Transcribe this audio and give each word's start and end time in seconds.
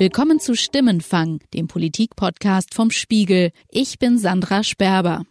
Willkommen 0.00 0.38
zu 0.38 0.54
Stimmenfang, 0.54 1.40
dem 1.52 1.66
Politik-Podcast 1.66 2.72
vom 2.72 2.92
Spiegel. 2.92 3.50
Ich 3.68 3.98
bin 3.98 4.16
Sandra 4.16 4.62
Sperber. 4.62 5.24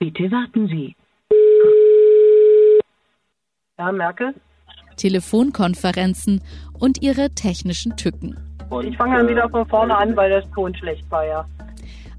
Bitte 0.00 0.28
warten 0.32 0.66
Sie. 0.66 0.96
Ja, 3.78 3.92
Merkel? 3.92 4.34
Telefonkonferenzen 4.96 6.42
und 6.80 7.00
ihre 7.00 7.30
technischen 7.30 7.96
Tücken. 7.96 8.36
Und 8.70 8.84
ich 8.84 8.96
fange 8.96 9.16
dann 9.16 9.28
wieder 9.28 9.48
von 9.48 9.68
vorne 9.68 9.96
an, 9.96 10.16
weil 10.16 10.30
das 10.30 10.44
Ton 10.52 10.74
schlecht 10.74 11.08
war, 11.12 11.24
ja. 11.24 11.48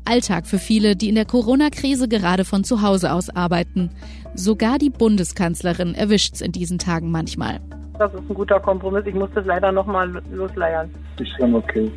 Alltag 0.05 0.48
für 0.48 0.59
viele, 0.59 0.96
die 0.96 1.09
in 1.09 1.16
der 1.16 1.25
Corona-Krise 1.25 2.07
gerade 2.07 2.46
von 2.46 2.64
zu 2.64 2.82
Hause 2.82 3.12
aus 3.12 3.30
arbeiten. 3.30 3.89
Sogar 4.36 4.77
die 4.77 4.89
Bundeskanzlerin 4.89 5.96
erwischt's 5.96 6.39
in 6.39 6.54
diesen 6.54 6.80
Tagen 6.80 7.12
manchmal. 7.12 7.60
Das 7.98 8.14
ist 8.14 8.30
ein 8.30 8.34
guter 8.34 8.60
Kompromiss. 8.60 9.06
Ich 9.06 9.14
muss 9.14 9.30
das 9.34 9.46
leider 9.46 9.72
nochmal 9.72 10.22
losleiern. 10.32 10.90
Ist 11.20 11.32
schon 11.38 11.56
okay. 11.56 11.92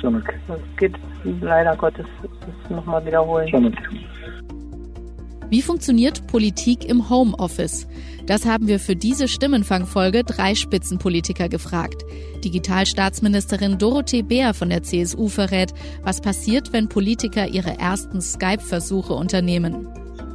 Schon 0.00 0.16
okay. 0.16 0.36
Das 0.46 0.60
geht 0.78 0.94
leider 1.40 1.76
Gottes 1.76 2.06
das 2.22 2.70
nochmal 2.70 3.04
wiederholen. 3.04 3.48
Schon 3.48 3.66
okay. 3.66 4.00
Wie 5.50 5.62
funktioniert 5.62 6.28
Politik 6.28 6.88
im 6.88 7.10
Homeoffice? 7.10 7.88
Das 8.26 8.46
haben 8.46 8.68
wir 8.68 8.78
für 8.78 8.94
diese 8.94 9.26
Stimmenfangfolge 9.26 10.22
drei 10.22 10.54
Spitzenpolitiker 10.54 11.48
gefragt. 11.48 12.04
Digitalstaatsministerin 12.44 13.76
Dorothee 13.76 14.22
Beer 14.22 14.54
von 14.54 14.70
der 14.70 14.84
CSU 14.84 15.26
verrät, 15.26 15.74
was 16.04 16.20
passiert, 16.20 16.72
wenn 16.72 16.88
Politiker 16.88 17.48
ihre 17.48 17.76
ersten 17.80 18.20
Skype-Versuche 18.20 19.12
unternehmen. 19.12 19.88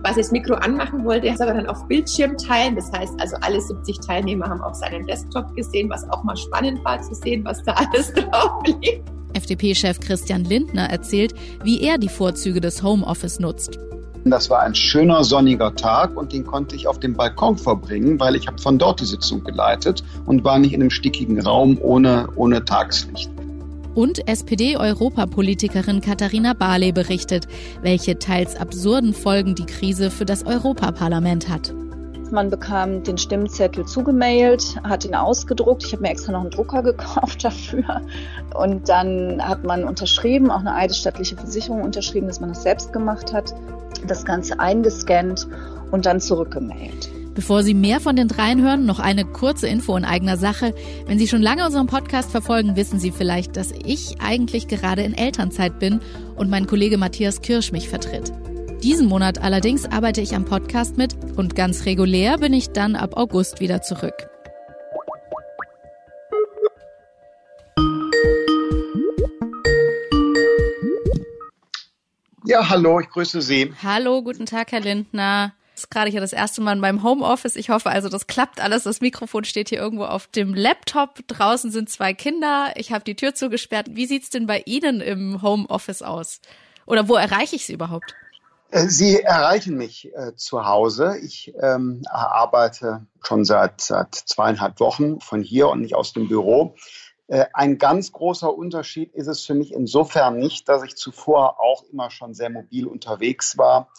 Was 0.06 0.18
ich 0.18 0.26
das 0.26 0.32
Mikro 0.32 0.54
anmachen 0.54 1.04
wollte, 1.04 1.26
ist 1.26 1.42
aber 1.42 1.56
dann 1.56 1.66
auf 1.66 1.88
Bildschirm 1.88 2.38
teilen. 2.38 2.76
Das 2.76 2.92
heißt 2.92 3.20
also, 3.20 3.38
alle 3.42 3.60
70 3.60 4.02
Teilnehmer 4.06 4.48
haben 4.48 4.62
auf 4.62 4.76
seinen 4.76 5.04
Desktop 5.08 5.56
gesehen, 5.56 5.90
was 5.90 6.08
auch 6.12 6.24
mal 6.24 6.38
spannend 6.38 6.86
war 6.86 7.02
zu 7.02 7.16
sehen, 7.16 7.44
was 7.44 7.64
da 7.64 7.72
alles 7.92 8.14
drauf 8.14 8.62
liegt. 8.68 9.02
FDP-Chef 9.34 10.00
Christian 10.00 10.44
Lindner 10.44 10.92
erzählt, 10.92 11.34
wie 11.64 11.82
er 11.82 11.98
die 11.98 12.08
Vorzüge 12.08 12.62
des 12.62 12.84
Homeoffice 12.84 13.40
nutzt. 13.40 13.80
Das 14.26 14.52
war 14.52 14.60
ein 14.60 14.76
schöner 14.76 15.24
sonniger 15.24 15.74
Tag 15.74 16.16
und 16.16 16.34
den 16.34 16.46
konnte 16.46 16.76
ich 16.76 16.88
auf 16.88 17.00
dem 17.00 17.16
Balkon 17.16 17.58
verbringen, 17.58 18.20
weil 18.20 18.36
ich 18.36 18.46
habe 18.46 18.60
von 18.60 18.78
dort 18.78 19.02
die 19.02 19.06
Sitzung 19.06 19.44
geleitet 19.44 20.04
und 20.28 20.44
war 20.44 20.60
nicht 20.60 20.74
in 20.74 20.82
einem 20.82 20.92
stickigen 20.92 21.42
Raum 21.42 21.80
ohne, 21.82 22.28
ohne 22.36 22.64
Tageslicht. 22.64 23.32
Und 23.96 24.28
SPD-Europapolitikerin 24.28 26.02
Katharina 26.02 26.54
Barley 26.54 26.92
berichtet, 26.92 27.48
welche 27.82 28.20
teils 28.20 28.56
absurden 28.56 29.14
Folgen 29.14 29.56
die 29.56 29.66
Krise 29.66 30.12
für 30.12 30.26
das 30.26 30.46
Europaparlament 30.46 31.50
hat. 31.50 31.74
Man 32.32 32.50
bekam 32.50 33.04
den 33.04 33.18
Stimmzettel 33.18 33.86
zugemailt, 33.86 34.80
hat 34.84 35.06
ihn 35.06 35.16
ausgedruckt. 35.16 35.86
Ich 35.86 35.94
habe 35.94 36.04
mir 36.04 36.10
extra 36.10 36.34
noch 36.34 36.42
einen 36.42 36.52
Drucker 36.52 36.84
gekauft 36.84 37.44
dafür. 37.44 38.02
Und 38.54 38.90
dann 38.90 39.42
hat 39.42 39.64
man 39.64 39.84
unterschrieben, 39.84 40.52
auch 40.52 40.60
eine 40.60 40.76
eidesstattliche 40.76 41.36
Versicherung 41.36 41.82
unterschrieben, 41.82 42.28
dass 42.28 42.40
man 42.40 42.50
das 42.50 42.64
selbst 42.64 42.94
gemacht 42.94 43.34
hat 43.34 43.54
das 44.08 44.26
Ganze 44.26 44.60
eingescannt 44.60 45.48
und 45.92 46.06
dann 46.06 46.20
zurückgemailt. 46.20 47.10
Bevor 47.36 47.64
Sie 47.64 47.74
mehr 47.74 48.00
von 48.00 48.16
den 48.16 48.30
dreien 48.30 48.64
hören, 48.64 48.86
noch 48.86 49.00
eine 49.00 49.26
kurze 49.26 49.68
Info 49.68 49.98
in 49.98 50.06
eigener 50.06 50.38
Sache. 50.38 50.74
Wenn 51.06 51.20
Sie 51.20 51.28
schon 51.28 51.42
lange 51.42 51.66
unseren 51.66 51.86
Podcast 51.86 52.32
verfolgen, 52.32 52.78
wissen 52.78 52.98
Sie 52.98 53.12
vielleicht, 53.12 53.58
dass 53.58 53.74
ich 53.74 54.22
eigentlich 54.22 54.70
gerade 54.70 55.04
in 55.04 55.14
Elternzeit 55.14 55.78
bin 55.78 56.00
und 56.38 56.50
mein 56.50 56.66
Kollege 56.66 56.98
Matthias 56.98 57.42
Kirsch 57.42 57.74
mich 57.74 57.90
vertritt. 57.90 58.32
Diesen 58.84 59.08
Monat 59.08 59.42
allerdings 59.42 59.86
arbeite 59.86 60.22
ich 60.22 60.34
am 60.34 60.46
Podcast 60.46 60.96
mit 60.96 61.14
und 61.36 61.56
ganz 61.56 61.86
regulär 61.86 62.38
bin 62.38 62.54
ich 62.54 62.70
dann 62.70 62.96
ab 62.96 63.18
August 63.18 63.60
wieder 63.60 63.82
zurück. 63.82 64.14
Ja, 72.46 72.70
hallo, 72.70 73.02
ich 73.02 73.10
grüße 73.10 73.42
Sie. 73.42 73.74
Hallo, 73.84 74.22
guten 74.24 74.46
Tag, 74.46 74.72
Herr 74.72 74.80
Lindner. 74.80 75.54
Das 75.76 75.84
ist 75.84 75.92
gerade 75.92 76.10
hier 76.10 76.22
das 76.22 76.32
erste 76.32 76.62
Mal 76.62 76.72
in 76.72 76.80
meinem 76.80 77.04
Homeoffice. 77.04 77.58
Ich 77.58 77.70
hoffe 77.70 77.90
also, 77.90 78.08
das 78.08 78.28
klappt 78.28 78.62
alles. 78.62 78.84
Das 78.84 79.02
Mikrofon 79.02 79.44
steht 79.44 79.68
hier 79.68 79.78
irgendwo 79.78 80.06
auf 80.06 80.28
dem 80.28 80.54
Laptop. 80.54 81.20
Draußen 81.28 81.70
sind 81.70 81.90
zwei 81.90 82.14
Kinder. 82.14 82.72
Ich 82.78 82.94
habe 82.94 83.04
die 83.04 83.16
Tür 83.16 83.36
zugesperrt. 83.36 83.88
Wie 83.92 84.06
sieht's 84.06 84.30
denn 84.30 84.48
bei 84.48 84.64
Ihnen 84.66 85.02
im 85.02 85.42
Homeoffice 85.42 86.02
aus? 86.02 86.40
Oder 86.86 87.10
wo 87.10 87.16
erreiche 87.16 87.58
ich 87.58 87.66
Sie 87.66 87.74
überhaupt? 87.74 88.16
Äh, 88.72 88.88
Sie 88.88 89.20
erreichen 89.20 89.76
mich 89.76 90.10
äh, 90.16 90.34
zu 90.38 90.66
Hause. 90.66 91.18
Ich 91.22 91.54
ähm, 91.62 92.04
arbeite 92.10 93.06
schon 93.22 93.44
seit, 93.44 93.82
seit 93.82 94.16
zweieinhalb 94.16 94.80
Wochen 94.80 95.20
von 95.20 95.42
hier 95.42 95.68
und 95.68 95.82
nicht 95.82 95.96
aus 95.96 96.14
dem 96.14 96.30
Büro. 96.30 96.78
Äh, 97.28 97.48
ein 97.54 97.78
ganz 97.78 98.14
großer 98.14 98.54
Unterschied 98.54 99.14
ist 99.14 99.28
es 99.28 99.46
für 99.46 99.56
mich 99.56 99.74
insofern 99.74 100.38
nicht, 100.38 100.70
dass 100.70 100.84
ich 100.84 100.96
zuvor 100.96 101.60
auch 101.60 101.84
immer 101.92 102.12
schon 102.12 102.34
sehr 102.34 102.50
mobil 102.50 102.88
unterwegs 102.88 103.58
war, 103.58 103.90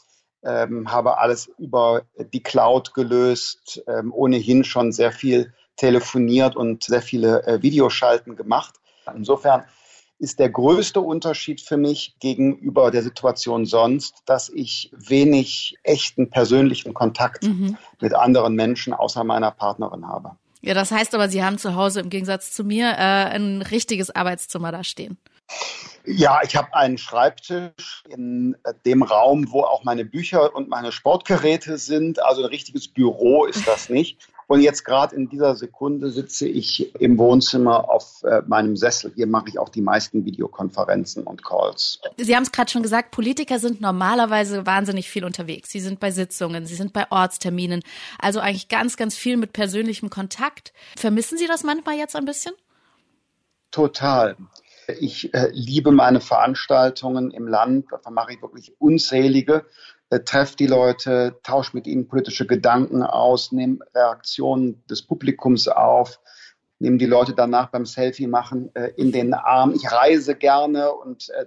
ähm, 0.46 0.90
habe 0.90 1.18
alles 1.18 1.50
über 1.58 2.02
die 2.32 2.42
Cloud 2.42 2.94
gelöst, 2.94 3.82
ähm, 3.88 4.12
ohnehin 4.12 4.64
schon 4.64 4.92
sehr 4.92 5.12
viel 5.12 5.52
telefoniert 5.76 6.56
und 6.56 6.84
sehr 6.84 7.02
viele 7.02 7.42
äh, 7.46 7.62
Videoschalten 7.62 8.36
gemacht. 8.36 8.74
Insofern 9.14 9.64
ist 10.18 10.38
der 10.38 10.48
größte 10.48 11.00
Unterschied 11.00 11.60
für 11.60 11.76
mich 11.76 12.16
gegenüber 12.20 12.90
der 12.90 13.02
Situation 13.02 13.66
sonst, 13.66 14.22
dass 14.24 14.48
ich 14.48 14.90
wenig 14.96 15.76
echten 15.82 16.30
persönlichen 16.30 16.94
Kontakt 16.94 17.44
mhm. 17.44 17.76
mit 18.00 18.14
anderen 18.14 18.54
Menschen 18.54 18.94
außer 18.94 19.24
meiner 19.24 19.50
Partnerin 19.50 20.06
habe. 20.06 20.32
Ja, 20.62 20.74
das 20.74 20.90
heißt 20.90 21.14
aber, 21.14 21.28
Sie 21.28 21.44
haben 21.44 21.58
zu 21.58 21.74
Hause 21.74 22.00
im 22.00 22.08
Gegensatz 22.08 22.52
zu 22.52 22.64
mir 22.64 22.88
äh, 22.88 22.94
ein 22.94 23.60
richtiges 23.62 24.10
Arbeitszimmer 24.10 24.72
da 24.72 24.82
stehen. 24.84 25.18
Ja, 26.04 26.40
ich 26.44 26.54
habe 26.54 26.72
einen 26.74 26.98
Schreibtisch 26.98 28.04
in 28.08 28.56
dem 28.84 29.02
Raum, 29.02 29.50
wo 29.50 29.62
auch 29.62 29.82
meine 29.82 30.04
Bücher 30.04 30.54
und 30.54 30.68
meine 30.68 30.92
Sportgeräte 30.92 31.78
sind. 31.78 32.22
Also 32.22 32.42
ein 32.42 32.48
richtiges 32.48 32.86
Büro 32.86 33.44
ist 33.44 33.66
das 33.66 33.88
nicht. 33.88 34.28
Und 34.48 34.60
jetzt 34.60 34.84
gerade 34.84 35.16
in 35.16 35.28
dieser 35.28 35.56
Sekunde 35.56 36.10
sitze 36.10 36.46
ich 36.46 36.94
im 37.00 37.18
Wohnzimmer 37.18 37.90
auf 37.90 38.22
äh, 38.22 38.42
meinem 38.46 38.76
Sessel. 38.76 39.12
Hier 39.16 39.26
mache 39.26 39.48
ich 39.48 39.58
auch 39.58 39.68
die 39.68 39.80
meisten 39.80 40.24
Videokonferenzen 40.24 41.24
und 41.24 41.44
Calls. 41.44 42.00
Sie 42.16 42.36
haben 42.36 42.44
es 42.44 42.52
gerade 42.52 42.70
schon 42.70 42.84
gesagt, 42.84 43.10
Politiker 43.10 43.58
sind 43.58 43.80
normalerweise 43.80 44.64
wahnsinnig 44.64 45.10
viel 45.10 45.24
unterwegs. 45.24 45.70
Sie 45.70 45.80
sind 45.80 45.98
bei 45.98 46.12
Sitzungen, 46.12 46.64
sie 46.66 46.76
sind 46.76 46.92
bei 46.92 47.10
Ortsterminen. 47.10 47.82
Also 48.20 48.38
eigentlich 48.38 48.68
ganz, 48.68 48.96
ganz 48.96 49.16
viel 49.16 49.36
mit 49.36 49.52
persönlichem 49.52 50.10
Kontakt. 50.10 50.72
Vermissen 50.96 51.36
Sie 51.36 51.48
das 51.48 51.64
manchmal 51.64 51.96
jetzt 51.96 52.14
ein 52.14 52.24
bisschen? 52.24 52.54
Total. 53.72 54.36
Ich 55.00 55.32
äh, 55.34 55.50
liebe 55.52 55.90
meine 55.90 56.20
Veranstaltungen 56.20 57.30
im 57.30 57.48
Land. 57.48 57.86
Da 58.04 58.10
mache 58.10 58.34
ich 58.34 58.42
wirklich 58.42 58.74
unzählige 58.80 59.64
äh, 60.10 60.20
treffe 60.20 60.56
die 60.56 60.66
Leute, 60.66 61.38
tausche 61.42 61.76
mit 61.76 61.86
ihnen 61.86 62.08
politische 62.08 62.46
Gedanken 62.46 63.02
aus, 63.02 63.52
nehme 63.52 63.78
Reaktionen 63.94 64.84
des 64.86 65.02
Publikums 65.02 65.68
auf, 65.68 66.20
nehme 66.78 66.98
die 66.98 67.06
Leute 67.06 67.34
danach 67.34 67.70
beim 67.70 67.86
Selfie 67.86 68.26
machen 68.26 68.74
äh, 68.74 68.92
in 68.96 69.12
den 69.12 69.34
Arm. 69.34 69.72
Ich 69.74 69.90
reise 69.90 70.36
gerne 70.36 70.92
und 70.92 71.28
äh, 71.30 71.46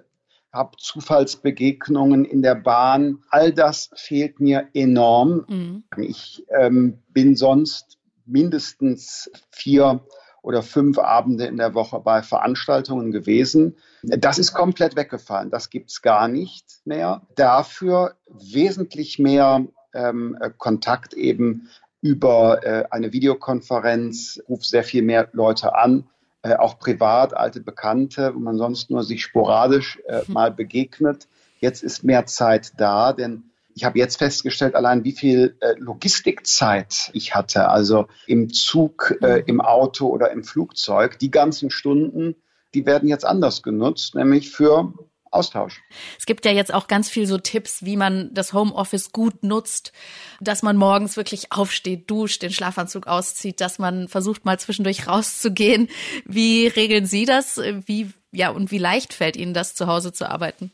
habe 0.52 0.76
Zufallsbegegnungen 0.78 2.26
in 2.26 2.42
der 2.42 2.56
Bahn. 2.56 3.24
All 3.30 3.54
das 3.54 3.92
fehlt 3.96 4.40
mir 4.40 4.68
enorm. 4.74 5.46
Mhm. 5.48 5.84
Ich 5.98 6.44
ähm, 6.50 7.02
bin 7.10 7.36
sonst 7.36 7.98
mindestens 8.26 9.32
vier 9.52 10.02
oder 10.42 10.64
fünf 10.64 10.98
Abende 10.98 11.46
in 11.46 11.58
der 11.58 11.74
Woche 11.74 12.00
bei 12.00 12.22
Veranstaltungen 12.22 13.12
gewesen. 13.12 13.78
Das 14.04 14.40
ist 14.40 14.54
komplett 14.54 14.96
weggefallen. 14.96 15.52
Das 15.52 15.70
gibt's 15.70 16.02
gar 16.02 16.28
nicht 16.28 16.66
mehr. 16.86 17.22
Dafür 17.36 18.16
wesentlich 18.28 19.20
mehr 19.20 19.66
ähm, 19.94 20.38
Kontakt 20.58 21.14
eben 21.14 21.69
über 22.02 22.63
äh, 22.63 22.86
eine 22.92 23.12
Videokonferenz, 23.12 24.42
ruft 24.48 24.66
sehr 24.66 24.84
viel 24.84 25.02
mehr 25.02 25.30
Leute 25.34 25.75
an, 25.75 26.08
äh, 26.42 26.56
auch 26.56 26.80
privat, 26.80 27.36
alte 27.36 27.60
Bekannte, 27.60 28.34
wo 28.34 28.40
man 28.40 28.58
sonst 28.58 28.90
nur 28.90 29.04
sich 29.04 29.22
sporadisch 29.24 30.00
äh, 30.08 30.22
hm. 30.25 30.34
mal 30.34 30.52
begegnet. 30.52 31.28
Jetzt 31.60 31.84
ist 31.84 32.06
mehr 32.06 32.25
Zeit 32.25 32.72
da, 32.78 33.12
denn 33.12 33.49
ich 33.80 33.86
habe 33.86 33.98
jetzt 33.98 34.18
festgestellt, 34.18 34.76
allein 34.76 35.06
wie 35.06 35.14
viel 35.14 35.56
äh, 35.62 35.74
Logistikzeit 35.78 37.12
ich 37.14 37.34
hatte, 37.34 37.70
also 37.70 38.08
im 38.28 38.52
Zug, 38.52 39.16
äh, 39.22 39.38
mhm. 39.38 39.44
im 39.46 39.62
Auto 39.62 40.08
oder 40.08 40.31
im 40.31 40.44
Flugzeug. 40.44 41.18
Die 41.18 41.31
ganzen 41.31 41.70
Stunden, 41.70 42.36
die 42.74 42.86
werden 42.86 43.08
jetzt 43.08 43.24
anders 43.24 43.64
genutzt, 43.64 44.16
nämlich 44.16 44.50
für 44.50 44.92
Austausch. 45.31 45.81
Es 46.18 46.26
gibt 46.26 46.44
ja 46.44 46.52
jetzt 46.52 46.74
auch 46.74 46.88
ganz 46.88 47.10
viel 47.10 47.26
so 47.26 47.38
Tipps, 47.38 47.86
wie 47.86 47.96
man 47.96 48.34
das 48.34 48.52
Homeoffice 48.52 49.14
gut 49.14 49.44
nutzt, 49.44 49.94
dass 50.42 50.62
man 50.62 50.75
morgens 50.75 51.16
wirklich 51.16 51.54
aufsteht, 51.54 52.12
duscht, 52.12 52.42
den 52.42 52.52
Schlafanzug 52.52 53.08
auszieht, 53.08 53.62
dass 53.62 53.80
man 53.80 54.10
versucht 54.10 54.44
mal 54.44 54.60
zwischendurch 54.60 55.08
rauszugehen. 55.08 55.88
Wie 56.25 56.68
regeln 56.68 57.06
Sie 57.06 57.24
das? 57.24 57.62
Wie 57.86 58.12
ja 58.34 58.50
und 58.50 58.72
wie 58.72 58.78
leicht 58.78 59.14
fällt 59.14 59.38
Ihnen 59.38 59.54
das 59.54 59.74
zu 59.74 59.88
Hause 59.88 60.12
zu 60.12 60.30
arbeiten? 60.30 60.70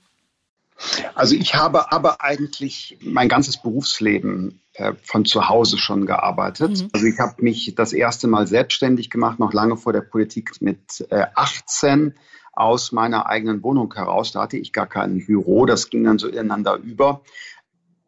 Also 1.14 1.36
ich 1.36 1.56
habe 1.56 1.92
aber 1.92 2.22
eigentlich 2.22 2.98
mein 3.02 3.30
ganzes 3.30 3.62
Berufsleben 3.62 4.62
äh, 4.74 4.94
von 5.04 5.26
zu 5.26 5.48
Hause 5.48 5.78
schon 5.78 6.06
gearbeitet. 6.06 6.82
Mhm. 6.82 6.90
Also 6.94 7.06
ich 7.06 7.20
habe 7.20 7.42
mich 7.42 7.74
das 7.76 7.94
erste 7.94 8.28
Mal 8.28 8.48
selbstständig 8.48 9.10
gemacht, 9.10 9.40
noch 9.40 9.54
lange 9.54 9.78
vor 9.78 9.94
der 9.94 10.02
Politik 10.02 10.62
mit 10.62 11.06
äh, 11.10 11.26
18 11.34 12.16
aus 12.52 12.92
meiner 12.92 13.28
eigenen 13.28 13.64
Wohnung 13.64 13.94
heraus. 13.94 14.32
Da 14.32 14.42
hatte 14.44 14.58
ich 14.58 14.74
gar 14.74 14.88
kein 14.88 15.26
Büro, 15.26 15.66
das 15.66 15.90
ging 15.90 16.04
dann 16.04 16.18
so 16.18 16.28
ineinander 16.28 16.76
über. 16.76 17.22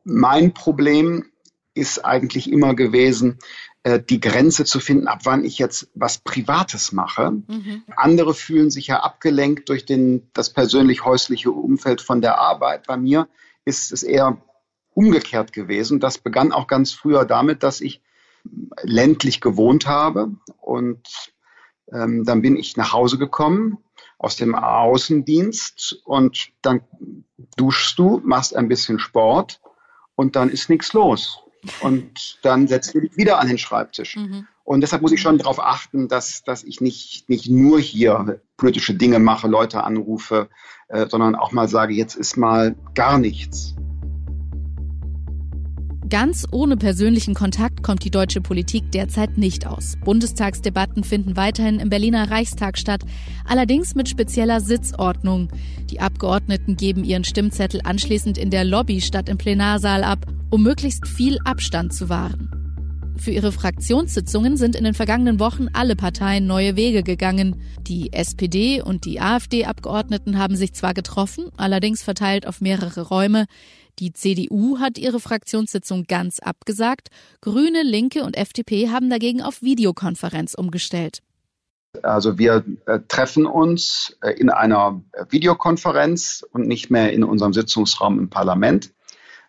Mein 0.03 0.53
Problem 0.53 1.25
ist 1.73 2.03
eigentlich 2.05 2.51
immer 2.51 2.73
gewesen, 2.73 3.39
äh, 3.87 4.03
die 4.03 4.19
Grenze 4.19 4.65
zu 4.65 4.81
finden, 4.81 5.07
ab 5.07 5.21
wann 5.23 5.45
ich 5.45 5.57
jetzt 5.59 5.89
was 5.93 6.17
Privates 6.17 6.91
mache. 6.91 7.31
Mhm. 7.31 7.83
Andere 7.95 8.33
fühlen 8.33 8.69
sich 8.69 8.87
ja 8.87 8.99
abgelenkt 8.99 9.69
durch 9.69 9.85
den, 9.85 10.29
das 10.33 10.51
persönlich-häusliche 10.51 11.51
Umfeld 11.51 12.01
von 12.01 12.19
der 12.19 12.37
Arbeit. 12.37 12.85
Bei 12.85 12.97
mir 12.97 13.29
ist 13.63 13.93
es 13.93 14.03
eher 14.03 14.41
umgekehrt 14.93 15.53
gewesen. 15.53 16.01
Das 16.01 16.17
begann 16.17 16.51
auch 16.51 16.67
ganz 16.67 16.91
früher 16.91 17.23
damit, 17.23 17.63
dass 17.63 17.79
ich 17.79 18.01
ländlich 18.81 19.39
gewohnt 19.39 19.87
habe 19.87 20.31
und 20.59 21.07
ähm, 21.93 22.25
dann 22.25 22.41
bin 22.41 22.57
ich 22.57 22.75
nach 22.75 22.91
Hause 22.91 23.17
gekommen 23.17 23.77
aus 24.17 24.35
dem 24.35 24.53
Außendienst 24.53 26.01
und 26.03 26.49
dann 26.61 26.81
duschst 27.55 27.97
du, 27.97 28.21
machst 28.25 28.53
ein 28.53 28.67
bisschen 28.67 28.99
Sport 28.99 29.61
und 30.15 30.35
dann 30.35 30.49
ist 30.49 30.69
nichts 30.69 30.91
los. 30.91 31.46
Und 31.81 32.39
dann 32.41 32.67
setzt 32.67 32.93
du 32.93 33.01
dich 33.01 33.17
wieder 33.17 33.39
an 33.39 33.47
den 33.47 33.57
Schreibtisch. 33.57 34.15
Mhm. 34.15 34.47
Und 34.63 34.81
deshalb 34.81 35.01
muss 35.01 35.13
ich 35.13 35.21
schon 35.21 35.37
darauf 35.37 35.59
achten, 35.59 36.07
dass, 36.07 36.43
dass 36.43 36.63
ich 36.63 36.81
nicht, 36.81 37.29
nicht 37.29 37.49
nur 37.49 37.79
hier 37.79 38.41
politische 38.57 38.93
Dinge 38.93 39.19
mache, 39.19 39.47
Leute 39.47 39.83
anrufe, 39.83 40.49
äh, 40.89 41.07
sondern 41.07 41.35
auch 41.35 41.51
mal 41.51 41.69
sage, 41.69 41.93
jetzt 41.93 42.15
ist 42.15 42.37
mal 42.37 42.75
gar 42.93 43.17
nichts. 43.17 43.75
Ganz 46.09 46.45
ohne 46.51 46.77
persönlichen 46.77 47.33
Kontakt 47.33 47.83
kommt 47.83 48.05
die 48.05 48.11
deutsche 48.11 48.39
Politik 48.39 48.91
derzeit 48.91 49.37
nicht 49.37 49.67
aus. 49.67 49.97
Bundestagsdebatten 50.05 51.03
finden 51.03 51.35
weiterhin 51.35 51.79
im 51.79 51.89
Berliner 51.89 52.31
Reichstag 52.31 52.77
statt, 52.77 53.01
allerdings 53.45 53.93
mit 53.93 54.07
spezieller 54.07 54.61
Sitzordnung. 54.61 55.49
Die 55.89 55.99
Abgeordneten 55.99 56.77
geben 56.77 57.03
ihren 57.03 57.25
Stimmzettel 57.25 57.81
anschließend 57.83 58.37
in 58.37 58.51
der 58.51 58.63
Lobby 58.63 59.01
statt 59.01 59.27
im 59.27 59.37
Plenarsaal 59.37 60.03
ab, 60.03 60.25
um 60.49 60.63
möglichst 60.63 61.07
viel 61.07 61.39
Abstand 61.43 61.93
zu 61.93 62.07
wahren. 62.07 62.66
Für 63.19 63.31
ihre 63.31 63.51
Fraktionssitzungen 63.51 64.57
sind 64.57 64.75
in 64.75 64.83
den 64.83 64.93
vergangenen 64.93 65.39
Wochen 65.39 65.67
alle 65.73 65.95
Parteien 65.95 66.47
neue 66.47 66.75
Wege 66.75 67.03
gegangen. 67.03 67.61
Die 67.81 68.13
SPD 68.13 68.81
und 68.81 69.05
die 69.05 69.19
AfD-Abgeordneten 69.19 70.37
haben 70.37 70.55
sich 70.55 70.73
zwar 70.73 70.93
getroffen, 70.93 71.49
allerdings 71.57 72.03
verteilt 72.03 72.47
auf 72.47 72.61
mehrere 72.61 73.01
Räume. 73.01 73.45
Die 73.99 74.13
CDU 74.13 74.79
hat 74.79 74.97
ihre 74.97 75.19
Fraktionssitzung 75.19 76.03
ganz 76.03 76.39
abgesagt. 76.39 77.09
Grüne, 77.41 77.83
Linke 77.83 78.23
und 78.23 78.37
FDP 78.37 78.89
haben 78.89 79.09
dagegen 79.09 79.41
auf 79.41 79.61
Videokonferenz 79.61 80.53
umgestellt. 80.53 81.19
Also 82.03 82.37
wir 82.37 82.63
äh, 82.85 82.99
treffen 83.07 83.45
uns 83.45 84.17
äh, 84.21 84.31
in 84.31 84.49
einer 84.49 85.01
Videokonferenz 85.29 86.45
und 86.51 86.67
nicht 86.67 86.91
mehr 86.91 87.11
in 87.11 87.23
unserem 87.23 87.53
Sitzungsraum 87.53 88.19
im 88.19 88.29
Parlament. 88.29 88.91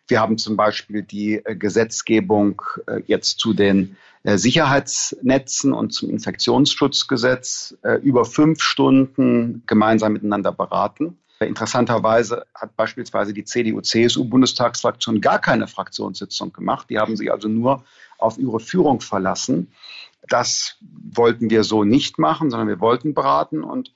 Wir 0.08 0.20
haben 0.20 0.38
zum 0.38 0.56
Beispiel 0.56 1.02
die 1.02 1.34
äh, 1.44 1.54
Gesetzgebung 1.54 2.62
äh, 2.86 3.02
jetzt 3.06 3.38
zu 3.38 3.52
den 3.52 3.96
äh, 4.24 4.38
Sicherheitsnetzen 4.38 5.74
und 5.74 5.92
zum 5.92 6.10
Infektionsschutzgesetz 6.10 7.76
über 8.02 8.24
fünf 8.24 8.62
Stunden 8.62 9.62
gemeinsam 9.66 10.14
miteinander 10.14 10.50
beraten. 10.50 11.18
Interessanterweise 11.40 12.46
hat 12.52 12.74
beispielsweise 12.74 13.32
die 13.32 13.44
CDU-CSU-Bundestagsfraktion 13.44 15.20
gar 15.20 15.38
keine 15.38 15.68
Fraktionssitzung 15.68 16.52
gemacht. 16.52 16.90
Die 16.90 16.98
haben 16.98 17.16
sich 17.16 17.30
also 17.30 17.46
nur 17.46 17.84
auf 18.18 18.38
ihre 18.38 18.58
Führung 18.58 19.00
verlassen. 19.00 19.70
Das 20.28 20.76
wollten 20.80 21.48
wir 21.48 21.62
so 21.62 21.84
nicht 21.84 22.18
machen, 22.18 22.50
sondern 22.50 22.66
wir 22.66 22.80
wollten 22.80 23.14
beraten. 23.14 23.62
Und 23.62 23.92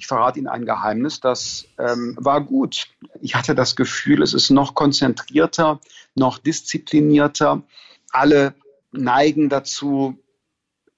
ich 0.00 0.06
verrate 0.06 0.38
Ihnen 0.38 0.48
ein 0.48 0.64
Geheimnis, 0.64 1.20
das 1.20 1.66
ähm, 1.78 2.16
war 2.18 2.40
gut. 2.40 2.88
Ich 3.20 3.34
hatte 3.34 3.54
das 3.54 3.76
Gefühl, 3.76 4.22
es 4.22 4.32
ist 4.32 4.48
noch 4.48 4.74
konzentrierter, 4.74 5.78
noch 6.14 6.38
disziplinierter. 6.38 7.62
Alle 8.10 8.54
neigen 8.92 9.50
dazu, 9.50 10.18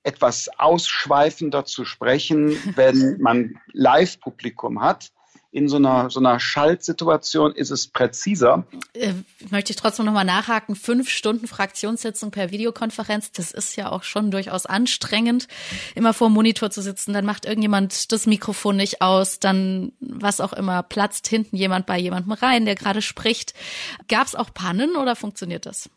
etwas 0.05 0.49
ausschweifender 0.57 1.65
zu 1.65 1.85
sprechen, 1.85 2.57
wenn 2.77 3.21
man 3.21 3.59
Live-Publikum 3.73 4.81
hat 4.81 5.11
in 5.53 5.69
so 5.69 5.77
einer, 5.77 6.09
so 6.09 6.19
einer 6.19 6.41
Schaltsituation 6.41 7.55
ist 7.55 7.71
es 7.71 7.87
präziser. 7.87 8.65
Äh, 8.95 9.13
möchte 9.51 9.71
ich 9.71 9.77
trotzdem 9.77 10.07
nochmal 10.07 10.25
nachhaken. 10.25 10.75
Fünf 10.75 11.11
Stunden 11.11 11.47
Fraktionssitzung 11.47 12.31
per 12.31 12.51
Videokonferenz, 12.51 13.33
das 13.33 13.53
ist 13.53 13.77
ja 13.77 13.93
auch 13.93 14.03
schon 14.03 14.31
durchaus 14.31 14.65
anstrengend, 14.65 15.49
immer 15.95 16.15
vor 16.15 16.29
dem 16.29 16.35
Monitor 16.35 16.71
zu 16.71 16.81
sitzen. 16.81 17.13
Dann 17.13 17.27
macht 17.27 17.45
irgendjemand 17.45 18.13
das 18.13 18.27
Mikrofon 18.27 18.77
nicht 18.77 19.03
aus, 19.03 19.41
dann 19.41 19.93
was 20.01 20.41
auch 20.41 20.55
immer, 20.55 20.83
platzt 20.83 21.29
hinten 21.29 21.57
jemand 21.57 21.85
bei 21.85 21.99
jemandem 21.99 22.33
rein, 22.33 22.65
der 22.65 22.75
gerade 22.75 23.03
spricht. 23.03 23.53
Gab 24.09 24.27
es 24.27 24.35
auch 24.35 24.55
Pannen 24.55 24.97
oder 24.97 25.17
funktioniert 25.17 25.67
das? 25.67 25.91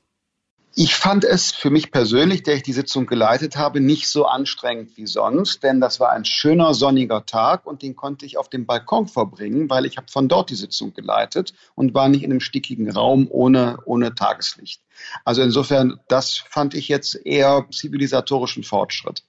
Ich 0.77 0.93
fand 0.93 1.23
es 1.23 1.53
für 1.53 1.69
mich 1.69 1.89
persönlich, 1.89 2.43
der 2.43 2.55
ich 2.55 2.63
die 2.63 2.73
Sitzung 2.73 3.05
geleitet 3.05 3.55
habe, 3.55 3.79
nicht 3.79 4.09
so 4.09 4.25
anstrengend 4.25 4.97
wie 4.97 5.07
sonst, 5.07 5.63
denn 5.63 5.79
das 5.79 6.01
war 6.01 6.11
ein 6.11 6.25
schöner 6.25 6.73
sonniger 6.73 7.25
Tag 7.25 7.65
und 7.65 7.81
den 7.81 7.95
konnte 7.95 8.25
ich 8.25 8.37
auf 8.37 8.49
dem 8.49 8.65
Balkon 8.65 9.07
verbringen, 9.07 9.69
weil 9.69 9.85
ich 9.85 9.95
habe 9.95 10.07
von 10.11 10.27
dort 10.27 10.49
die 10.49 10.55
Sitzung 10.55 10.93
geleitet 10.93 11.53
und 11.75 11.93
war 11.93 12.09
nicht 12.09 12.23
in 12.23 12.31
einem 12.31 12.41
stickigen 12.41 12.91
Raum 12.91 13.27
ohne, 13.31 13.77
ohne 13.85 14.15
Tageslicht. 14.15 14.81
Also 15.23 15.43
insofern, 15.43 16.01
das 16.09 16.35
fand 16.35 16.73
ich 16.73 16.89
jetzt 16.89 17.15
eher 17.25 17.65
zivilisatorischen 17.71 18.65
Fortschritt. 18.65 19.23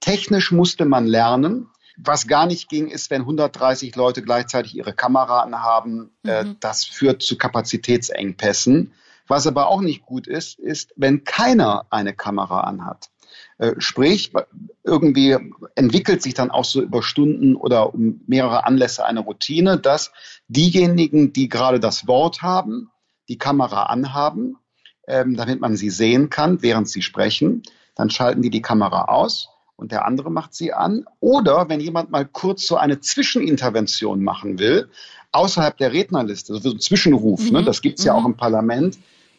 Technisch 0.00 0.52
musste 0.52 0.86
man 0.86 1.06
lernen. 1.06 1.68
Was 1.98 2.26
gar 2.26 2.46
nicht 2.46 2.70
ging, 2.70 2.88
ist, 2.88 3.10
wenn 3.10 3.22
130 3.22 3.94
Leute 3.94 4.22
gleichzeitig 4.22 4.74
ihre 4.74 4.94
Kamera 4.94 5.42
anhaben. 5.42 6.12
Äh, 6.24 6.44
mhm. 6.44 6.56
das 6.60 6.86
führt 6.86 7.22
zu 7.22 7.36
Kapazitätsengpässen. 7.36 8.94
Was 9.28 9.46
aber 9.46 9.68
auch 9.68 9.80
nicht 9.80 10.04
gut 10.04 10.26
ist, 10.26 10.58
ist, 10.58 10.92
wenn 10.96 11.24
keiner 11.24 11.86
eine 11.90 12.14
Kamera 12.14 12.60
anhat. 12.60 13.10
Äh, 13.58 13.74
sprich, 13.78 14.32
irgendwie 14.84 15.36
entwickelt 15.74 16.22
sich 16.22 16.34
dann 16.34 16.50
auch 16.50 16.64
so 16.64 16.80
über 16.80 17.02
Stunden 17.02 17.56
oder 17.56 17.92
um 17.92 18.20
mehrere 18.26 18.64
Anlässe 18.64 19.04
eine 19.04 19.20
Routine, 19.20 19.78
dass 19.78 20.12
diejenigen, 20.48 21.32
die 21.32 21.48
gerade 21.48 21.78
das 21.78 22.06
Wort 22.06 22.40
haben, 22.40 22.90
die 23.28 23.36
Kamera 23.38 23.84
anhaben, 23.84 24.56
ähm, 25.06 25.36
damit 25.36 25.60
man 25.60 25.76
sie 25.76 25.90
sehen 25.90 26.30
kann, 26.30 26.62
während 26.62 26.88
sie 26.88 27.02
sprechen. 27.02 27.62
Dann 27.94 28.10
schalten 28.10 28.42
die 28.42 28.50
die 28.50 28.62
Kamera 28.62 29.06
aus 29.06 29.48
und 29.76 29.92
der 29.92 30.06
andere 30.06 30.30
macht 30.30 30.54
sie 30.54 30.72
an. 30.72 31.04
Oder 31.20 31.68
wenn 31.68 31.80
jemand 31.80 32.10
mal 32.10 32.24
kurz 32.24 32.66
so 32.66 32.76
eine 32.76 33.00
Zwischenintervention 33.00 34.22
machen 34.22 34.58
will, 34.58 34.88
außerhalb 35.32 35.76
der 35.76 35.92
Rednerliste, 35.92 36.56
so 36.56 36.70
ein 36.70 36.80
Zwischenruf, 36.80 37.40
ne, 37.40 37.46
mhm. 37.46 37.56
ne, 37.56 37.64
das 37.64 37.82
gibt's 37.82 38.02
mhm. 38.02 38.06
ja 38.06 38.14
auch 38.14 38.24
im 38.24 38.36
Parlament, 38.36 38.98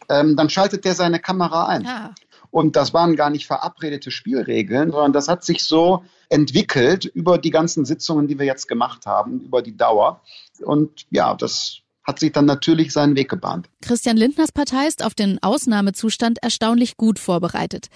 ähm, 0.09 0.35
dann 0.35 0.49
schaltet 0.49 0.85
der 0.85 0.95
seine 0.95 1.19
Kamera 1.19 1.67
ein. 1.67 1.85
Ah. 1.85 2.13
Und 2.51 2.75
das 2.75 2.93
waren 2.93 3.15
gar 3.15 3.29
nicht 3.29 3.45
verabredete 3.45 4.11
Spielregeln, 4.11 4.91
sondern 4.91 5.13
das 5.13 5.27
hat 5.27 5.43
sich 5.43 5.63
so 5.63 6.03
entwickelt 6.29 7.05
über 7.05 7.37
die 7.37 7.51
ganzen 7.51 7.85
Sitzungen, 7.85 8.27
die 8.27 8.39
wir 8.39 8.45
jetzt 8.45 8.67
gemacht 8.67 9.05
haben, 9.05 9.41
über 9.41 9.61
die 9.61 9.77
Dauer. 9.77 10.21
Und 10.61 11.05
ja, 11.11 11.35
das 11.35 11.81
hat 12.03 12.19
sich 12.19 12.31
dann 12.31 12.45
natürlich 12.45 12.91
seinen 12.91 13.15
Weg 13.15 13.29
gebahnt. 13.29 13.69
Christian 13.81 14.17
Lindners 14.17 14.51
Partei 14.51 14.87
ist 14.87 15.05
auf 15.05 15.13
den 15.13 15.37
Ausnahmezustand 15.43 16.41
erstaunlich 16.41 16.97
gut 16.97 17.19
vorbereitet. 17.19 17.87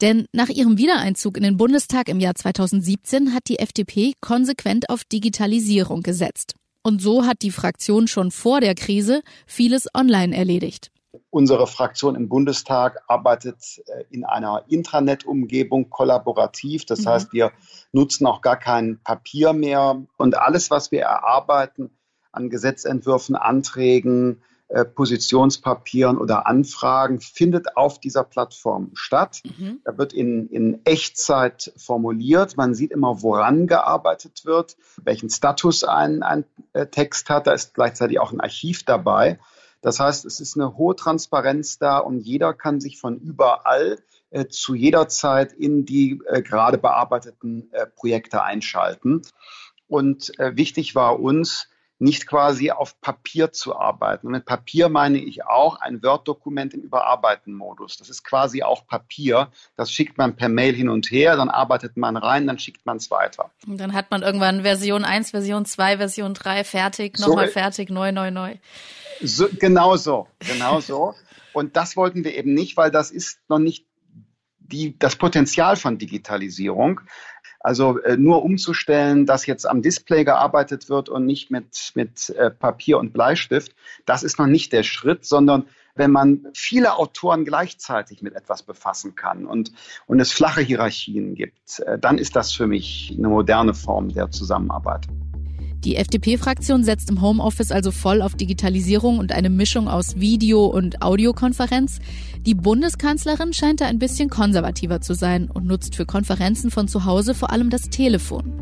Denn 0.00 0.26
nach 0.32 0.48
ihrem 0.48 0.78
Wiedereinzug 0.78 1.36
in 1.36 1.42
den 1.42 1.58
Bundestag 1.58 2.08
im 2.08 2.18
Jahr 2.18 2.34
2017 2.34 3.34
hat 3.34 3.42
die 3.48 3.58
FDP 3.58 4.14
konsequent 4.22 4.88
auf 4.88 5.04
Digitalisierung 5.04 6.00
gesetzt. 6.00 6.54
Und 6.82 7.02
so 7.02 7.26
hat 7.26 7.42
die 7.42 7.50
Fraktion 7.50 8.08
schon 8.08 8.30
vor 8.30 8.62
der 8.62 8.74
Krise 8.74 9.20
vieles 9.46 9.86
online 9.94 10.34
erledigt. 10.34 10.90
Unsere 11.30 11.66
Fraktion 11.66 12.14
im 12.14 12.28
Bundestag 12.28 13.02
arbeitet 13.06 13.82
äh, 13.86 14.04
in 14.10 14.24
einer 14.24 14.64
Intranet-Umgebung 14.68 15.90
kollaborativ. 15.90 16.86
Das 16.86 17.00
mhm. 17.00 17.08
heißt, 17.08 17.32
wir 17.32 17.52
nutzen 17.92 18.26
auch 18.26 18.40
gar 18.40 18.58
kein 18.58 19.00
Papier 19.04 19.52
mehr. 19.52 20.02
Und 20.16 20.38
alles, 20.38 20.70
was 20.70 20.90
wir 20.90 21.02
erarbeiten 21.02 21.90
an 22.32 22.48
Gesetzentwürfen, 22.48 23.36
Anträgen, 23.36 24.42
äh, 24.68 24.86
Positionspapieren 24.86 26.16
oder 26.16 26.46
Anfragen, 26.46 27.20
findet 27.20 27.76
auf 27.76 28.00
dieser 28.00 28.24
Plattform 28.24 28.90
statt. 28.94 29.42
Mhm. 29.44 29.80
Da 29.84 29.98
wird 29.98 30.14
in, 30.14 30.48
in 30.48 30.80
Echtzeit 30.84 31.72
formuliert. 31.76 32.56
Man 32.56 32.74
sieht 32.74 32.90
immer, 32.90 33.22
woran 33.22 33.66
gearbeitet 33.66 34.46
wird, 34.46 34.78
welchen 35.02 35.28
Status 35.28 35.84
ein, 35.84 36.22
ein 36.22 36.44
äh, 36.72 36.86
Text 36.86 37.28
hat. 37.28 37.46
Da 37.46 37.52
ist 37.52 37.74
gleichzeitig 37.74 38.18
auch 38.18 38.32
ein 38.32 38.40
Archiv 38.40 38.84
dabei. 38.84 39.38
Das 39.80 40.00
heißt, 40.00 40.24
es 40.24 40.40
ist 40.40 40.56
eine 40.56 40.76
hohe 40.76 40.96
Transparenz 40.96 41.78
da 41.78 41.98
und 41.98 42.20
jeder 42.20 42.52
kann 42.54 42.80
sich 42.80 42.98
von 42.98 43.18
überall 43.18 43.98
äh, 44.30 44.46
zu 44.46 44.74
jeder 44.74 45.08
Zeit 45.08 45.52
in 45.52 45.84
die 45.84 46.20
äh, 46.26 46.42
gerade 46.42 46.78
bearbeiteten 46.78 47.72
äh, 47.72 47.86
Projekte 47.86 48.42
einschalten. 48.42 49.22
Und 49.86 50.32
wichtig 50.38 50.94
war 50.94 51.18
uns, 51.18 51.70
nicht 51.98 52.26
quasi 52.26 52.70
auf 52.70 53.00
Papier 53.00 53.50
zu 53.52 53.76
arbeiten. 53.76 54.26
Und 54.28 54.32
mit 54.32 54.44
Papier 54.44 54.88
meine 54.88 55.18
ich 55.18 55.44
auch 55.44 55.80
ein 55.80 56.02
Word-Dokument 56.02 56.74
im 56.74 56.82
Überarbeiten-Modus. 56.82 57.96
Das 57.96 58.08
ist 58.08 58.22
quasi 58.22 58.62
auch 58.62 58.86
Papier. 58.86 59.50
Das 59.76 59.90
schickt 59.90 60.16
man 60.16 60.36
per 60.36 60.48
Mail 60.48 60.74
hin 60.74 60.88
und 60.88 61.10
her, 61.10 61.36
dann 61.36 61.48
arbeitet 61.48 61.96
man 61.96 62.16
rein, 62.16 62.46
dann 62.46 62.58
schickt 62.58 62.86
man 62.86 62.98
es 62.98 63.10
weiter. 63.10 63.50
Und 63.66 63.78
dann 63.80 63.94
hat 63.94 64.10
man 64.10 64.22
irgendwann 64.22 64.62
Version 64.62 65.04
1, 65.04 65.32
Version 65.32 65.64
2, 65.64 65.96
Version 65.96 66.34
3 66.34 66.64
fertig, 66.64 67.18
nochmal 67.18 67.46
so, 67.46 67.52
fertig, 67.52 67.90
neu, 67.90 68.12
neu, 68.12 68.30
neu. 68.30 68.54
So, 69.20 69.48
genau 69.58 69.96
so, 69.96 70.28
genau 70.38 70.80
so. 70.80 71.14
Und 71.52 71.76
das 71.76 71.96
wollten 71.96 72.22
wir 72.22 72.36
eben 72.36 72.54
nicht, 72.54 72.76
weil 72.76 72.92
das 72.92 73.10
ist 73.10 73.40
noch 73.48 73.58
nicht 73.58 73.84
die, 74.58 74.96
das 74.98 75.16
Potenzial 75.16 75.76
von 75.76 75.98
Digitalisierung. 75.98 77.00
Also 77.68 77.98
äh, 77.98 78.16
nur 78.16 78.44
umzustellen, 78.44 79.26
dass 79.26 79.44
jetzt 79.44 79.68
am 79.68 79.82
Display 79.82 80.24
gearbeitet 80.24 80.88
wird 80.88 81.10
und 81.10 81.26
nicht 81.26 81.50
mit, 81.50 81.92
mit 81.94 82.30
äh, 82.30 82.50
Papier 82.50 82.96
und 82.96 83.12
Bleistift, 83.12 83.74
das 84.06 84.22
ist 84.22 84.38
noch 84.38 84.46
nicht 84.46 84.72
der 84.72 84.84
Schritt, 84.84 85.26
sondern 85.26 85.66
wenn 85.94 86.10
man 86.10 86.46
viele 86.54 86.96
Autoren 86.96 87.44
gleichzeitig 87.44 88.22
mit 88.22 88.34
etwas 88.34 88.62
befassen 88.62 89.16
kann 89.16 89.44
und, 89.44 89.72
und 90.06 90.18
es 90.18 90.32
flache 90.32 90.62
Hierarchien 90.62 91.34
gibt, 91.34 91.80
äh, 91.80 91.98
dann 91.98 92.16
ist 92.16 92.36
das 92.36 92.54
für 92.54 92.66
mich 92.66 93.14
eine 93.18 93.28
moderne 93.28 93.74
Form 93.74 94.08
der 94.08 94.30
Zusammenarbeit. 94.30 95.06
Die 95.84 95.94
FDP-Fraktion 95.96 96.82
setzt 96.82 97.08
im 97.08 97.20
Homeoffice 97.20 97.70
also 97.70 97.92
voll 97.92 98.20
auf 98.20 98.34
Digitalisierung 98.34 99.18
und 99.18 99.30
eine 99.30 99.48
Mischung 99.48 99.88
aus 99.88 100.16
Video- 100.16 100.66
und 100.66 101.02
Audiokonferenz. 101.02 102.00
Die 102.44 102.54
Bundeskanzlerin 102.54 103.52
scheint 103.52 103.80
da 103.80 103.86
ein 103.86 104.00
bisschen 104.00 104.28
konservativer 104.28 105.00
zu 105.00 105.14
sein 105.14 105.48
und 105.48 105.66
nutzt 105.66 105.94
für 105.94 106.04
Konferenzen 106.04 106.72
von 106.72 106.88
zu 106.88 107.04
Hause 107.04 107.34
vor 107.34 107.52
allem 107.52 107.70
das 107.70 107.82
Telefon. 107.82 108.54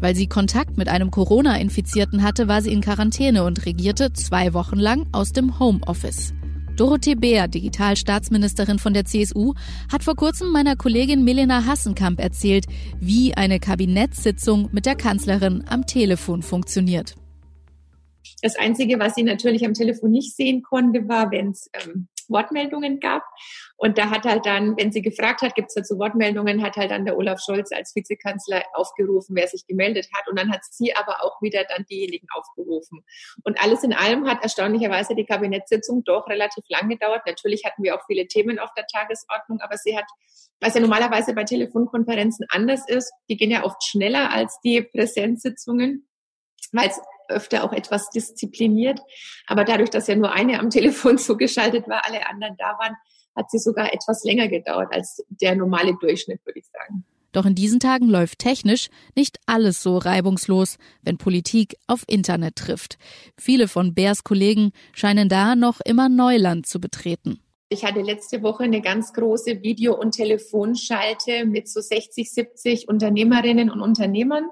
Weil 0.00 0.14
sie 0.14 0.28
Kontakt 0.28 0.78
mit 0.78 0.88
einem 0.88 1.10
Corona-Infizierten 1.10 2.22
hatte, 2.22 2.46
war 2.46 2.62
sie 2.62 2.72
in 2.72 2.80
Quarantäne 2.80 3.44
und 3.44 3.66
regierte 3.66 4.12
zwei 4.12 4.54
Wochen 4.54 4.78
lang 4.78 5.06
aus 5.12 5.32
dem 5.32 5.58
Homeoffice. 5.58 6.32
Dorothee 6.76 7.14
Beer, 7.14 7.48
Digitalstaatsministerin 7.48 8.78
von 8.78 8.94
der 8.94 9.04
CSU, 9.04 9.54
hat 9.92 10.02
vor 10.02 10.16
kurzem 10.16 10.50
meiner 10.50 10.74
Kollegin 10.74 11.22
Milena 11.22 11.66
Hassenkamp 11.66 12.18
erzählt, 12.18 12.64
wie 12.98 13.34
eine 13.34 13.60
Kabinettssitzung 13.60 14.70
mit 14.72 14.86
der 14.86 14.96
Kanzlerin 14.96 15.64
am 15.68 15.86
Telefon 15.86 16.42
funktioniert. 16.42 17.14
Das 18.40 18.56
Einzige, 18.56 18.98
was 18.98 19.14
sie 19.14 19.22
natürlich 19.22 19.66
am 19.66 19.74
Telefon 19.74 20.10
nicht 20.10 20.34
sehen 20.34 20.62
konnte, 20.62 21.08
war, 21.08 21.30
wenn 21.30 21.50
es 21.50 21.70
ähm, 21.74 22.08
Wortmeldungen 22.28 23.00
gab. 23.00 23.22
Und 23.76 23.98
da 23.98 24.10
hat 24.10 24.24
halt 24.24 24.46
dann, 24.46 24.76
wenn 24.76 24.92
sie 24.92 25.02
gefragt 25.02 25.42
hat, 25.42 25.54
gibt 25.54 25.68
es 25.68 25.74
dazu 25.74 25.98
Wortmeldungen, 25.98 26.62
hat 26.62 26.76
halt 26.76 26.90
dann 26.90 27.04
der 27.04 27.16
Olaf 27.16 27.40
Scholz 27.40 27.72
als 27.72 27.94
Vizekanzler 27.94 28.62
aufgerufen, 28.74 29.36
wer 29.36 29.48
sich 29.48 29.66
gemeldet 29.66 30.08
hat. 30.14 30.28
Und 30.28 30.38
dann 30.38 30.52
hat 30.52 30.60
sie 30.70 30.94
aber 30.94 31.22
auch 31.24 31.40
wieder 31.42 31.64
dann 31.64 31.84
diejenigen 31.90 32.26
aufgerufen. 32.34 33.04
Und 33.44 33.62
alles 33.62 33.82
in 33.82 33.92
allem 33.92 34.28
hat 34.28 34.42
erstaunlicherweise 34.42 35.14
die 35.14 35.26
Kabinettssitzung 35.26 36.04
doch 36.04 36.28
relativ 36.28 36.64
lang 36.68 36.88
gedauert. 36.88 37.22
Natürlich 37.26 37.64
hatten 37.64 37.82
wir 37.82 37.94
auch 37.94 38.04
viele 38.06 38.26
Themen 38.26 38.58
auf 38.58 38.70
der 38.76 38.86
Tagesordnung, 38.86 39.60
aber 39.60 39.76
sie 39.76 39.96
hat, 39.96 40.06
was 40.60 40.74
ja 40.74 40.80
normalerweise 40.80 41.34
bei 41.34 41.44
Telefonkonferenzen 41.44 42.46
anders 42.50 42.88
ist, 42.88 43.12
die 43.28 43.36
gehen 43.36 43.50
ja 43.50 43.64
oft 43.64 43.82
schneller 43.84 44.30
als 44.30 44.58
die 44.64 44.82
Präsenzsitzungen 44.82 46.08
weil 46.72 46.88
es 46.88 47.00
öfter 47.28 47.64
auch 47.64 47.72
etwas 47.72 48.10
diszipliniert. 48.10 49.00
Aber 49.46 49.64
dadurch, 49.64 49.90
dass 49.90 50.06
ja 50.06 50.16
nur 50.16 50.32
eine 50.32 50.58
am 50.58 50.70
Telefon 50.70 51.18
zugeschaltet 51.18 51.88
war, 51.88 52.04
alle 52.06 52.28
anderen 52.28 52.56
da 52.58 52.76
waren, 52.78 52.96
hat 53.36 53.50
sie 53.50 53.58
sogar 53.58 53.92
etwas 53.92 54.24
länger 54.24 54.48
gedauert 54.48 54.88
als 54.92 55.24
der 55.28 55.56
normale 55.56 55.96
Durchschnitt, 56.00 56.44
würde 56.44 56.60
ich 56.60 56.66
sagen. 56.66 57.04
Doch 57.32 57.46
in 57.46 57.54
diesen 57.54 57.80
Tagen 57.80 58.08
läuft 58.08 58.38
technisch 58.40 58.88
nicht 59.16 59.38
alles 59.46 59.82
so 59.82 59.96
reibungslos, 59.96 60.76
wenn 61.02 61.16
Politik 61.16 61.76
auf 61.86 62.04
Internet 62.06 62.56
trifft. 62.56 62.98
Viele 63.38 63.68
von 63.68 63.94
Beers 63.94 64.22
Kollegen 64.22 64.72
scheinen 64.92 65.30
da 65.30 65.56
noch 65.56 65.80
immer 65.84 66.10
Neuland 66.10 66.66
zu 66.66 66.78
betreten. 66.78 67.40
Ich 67.70 67.86
hatte 67.86 68.02
letzte 68.02 68.42
Woche 68.42 68.64
eine 68.64 68.82
ganz 68.82 69.14
große 69.14 69.62
Video- 69.62 69.98
und 69.98 70.12
Telefonschalte 70.12 71.46
mit 71.46 71.70
so 71.70 71.80
60, 71.80 72.30
70 72.30 72.86
Unternehmerinnen 72.86 73.70
und 73.70 73.80
Unternehmern 73.80 74.44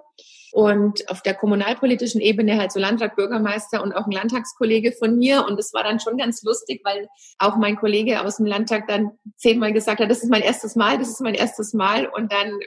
und 0.52 1.08
auf 1.08 1.22
der 1.22 1.34
kommunalpolitischen 1.34 2.20
Ebene 2.20 2.58
halt 2.58 2.72
so 2.72 2.80
Landrat, 2.80 3.16
Bürgermeister 3.16 3.82
und 3.82 3.92
auch 3.92 4.06
ein 4.06 4.12
Landtagskollege 4.12 4.92
von 4.92 5.16
mir. 5.16 5.46
Und 5.46 5.58
es 5.58 5.72
war 5.72 5.84
dann 5.84 6.00
schon 6.00 6.16
ganz 6.16 6.42
lustig, 6.42 6.80
weil 6.84 7.08
auch 7.38 7.56
mein 7.56 7.76
Kollege 7.76 8.24
aus 8.24 8.38
dem 8.38 8.46
Landtag 8.46 8.88
dann 8.88 9.12
zehnmal 9.36 9.72
gesagt 9.72 10.00
hat, 10.00 10.10
das 10.10 10.22
ist 10.22 10.30
mein 10.30 10.42
erstes 10.42 10.76
Mal, 10.76 10.98
das 10.98 11.08
ist 11.08 11.20
mein 11.20 11.34
erstes 11.34 11.72
Mal. 11.72 12.06
Und 12.06 12.32
dann 12.32 12.58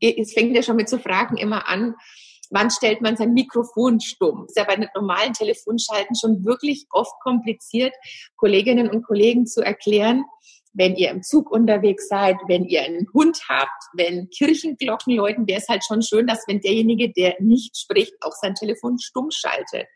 es 0.00 0.32
fängt 0.32 0.56
er 0.56 0.62
schon 0.62 0.76
mit 0.76 0.88
so 0.88 0.98
Fragen 0.98 1.36
immer 1.36 1.68
an. 1.68 1.94
Wann 2.50 2.70
stellt 2.70 3.00
man 3.00 3.16
sein 3.16 3.32
Mikrofon 3.32 4.00
stumm? 4.00 4.46
Ist 4.46 4.56
ja 4.56 4.64
bei 4.64 4.88
normalen 4.94 5.34
Telefonschalten 5.34 6.16
schon 6.16 6.44
wirklich 6.44 6.86
oft 6.90 7.12
kompliziert, 7.22 7.94
Kolleginnen 8.36 8.90
und 8.90 9.06
Kollegen 9.06 9.46
zu 9.46 9.60
erklären, 9.60 10.24
wenn 10.72 10.94
ihr 10.94 11.10
im 11.10 11.22
Zug 11.22 11.50
unterwegs 11.50 12.08
seid, 12.08 12.36
wenn 12.46 12.64
ihr 12.64 12.82
einen 12.82 13.06
Hund 13.12 13.40
habt, 13.48 13.82
wenn 13.94 14.30
Kirchenglocken 14.30 15.14
läuten, 15.14 15.48
wäre 15.48 15.60
es 15.60 15.68
halt 15.68 15.84
schon 15.84 16.02
schön, 16.02 16.26
dass 16.26 16.44
wenn 16.46 16.60
derjenige, 16.60 17.12
der 17.12 17.36
nicht 17.40 17.76
spricht, 17.76 18.14
auch 18.20 18.32
sein 18.32 18.54
Telefon 18.54 18.98
stumm 18.98 19.30
schaltet. 19.30 19.86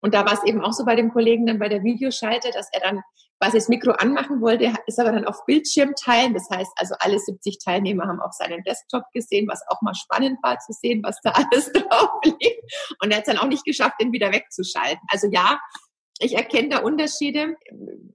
Und 0.00 0.14
da 0.14 0.24
war 0.24 0.34
es 0.34 0.44
eben 0.44 0.62
auch 0.62 0.72
so 0.72 0.84
bei 0.84 0.94
dem 0.94 1.12
Kollegen 1.12 1.46
dann 1.46 1.58
bei 1.58 1.68
der 1.68 1.82
Videoschalte, 1.82 2.50
dass 2.52 2.68
er 2.72 2.80
dann 2.80 3.02
quasi 3.40 3.58
das 3.58 3.68
Mikro 3.68 3.92
anmachen 3.92 4.40
wollte, 4.40 4.72
ist 4.86 4.98
aber 4.98 5.12
dann 5.12 5.26
auf 5.26 5.44
Bildschirm 5.46 5.94
teilen. 5.94 6.32
Das 6.32 6.48
heißt 6.50 6.70
also, 6.76 6.94
alle 7.00 7.18
70 7.18 7.58
Teilnehmer 7.62 8.06
haben 8.06 8.20
auch 8.20 8.32
seinen 8.32 8.62
Desktop 8.62 9.04
gesehen, 9.12 9.46
was 9.48 9.60
auch 9.68 9.82
mal 9.82 9.94
spannend 9.94 10.38
war 10.42 10.58
zu 10.58 10.72
sehen, 10.72 11.02
was 11.02 11.18
da 11.22 11.30
alles 11.34 11.70
drauf 11.72 12.10
liegt. 12.24 12.72
Und 13.02 13.10
er 13.10 13.18
hat 13.18 13.26
es 13.26 13.34
dann 13.34 13.42
auch 13.42 13.48
nicht 13.48 13.64
geschafft, 13.64 13.96
den 14.00 14.12
wieder 14.12 14.32
wegzuschalten. 14.32 15.02
Also 15.08 15.28
ja, 15.30 15.58
ich 16.18 16.36
erkenne 16.36 16.70
da 16.70 16.78
Unterschiede, 16.78 17.56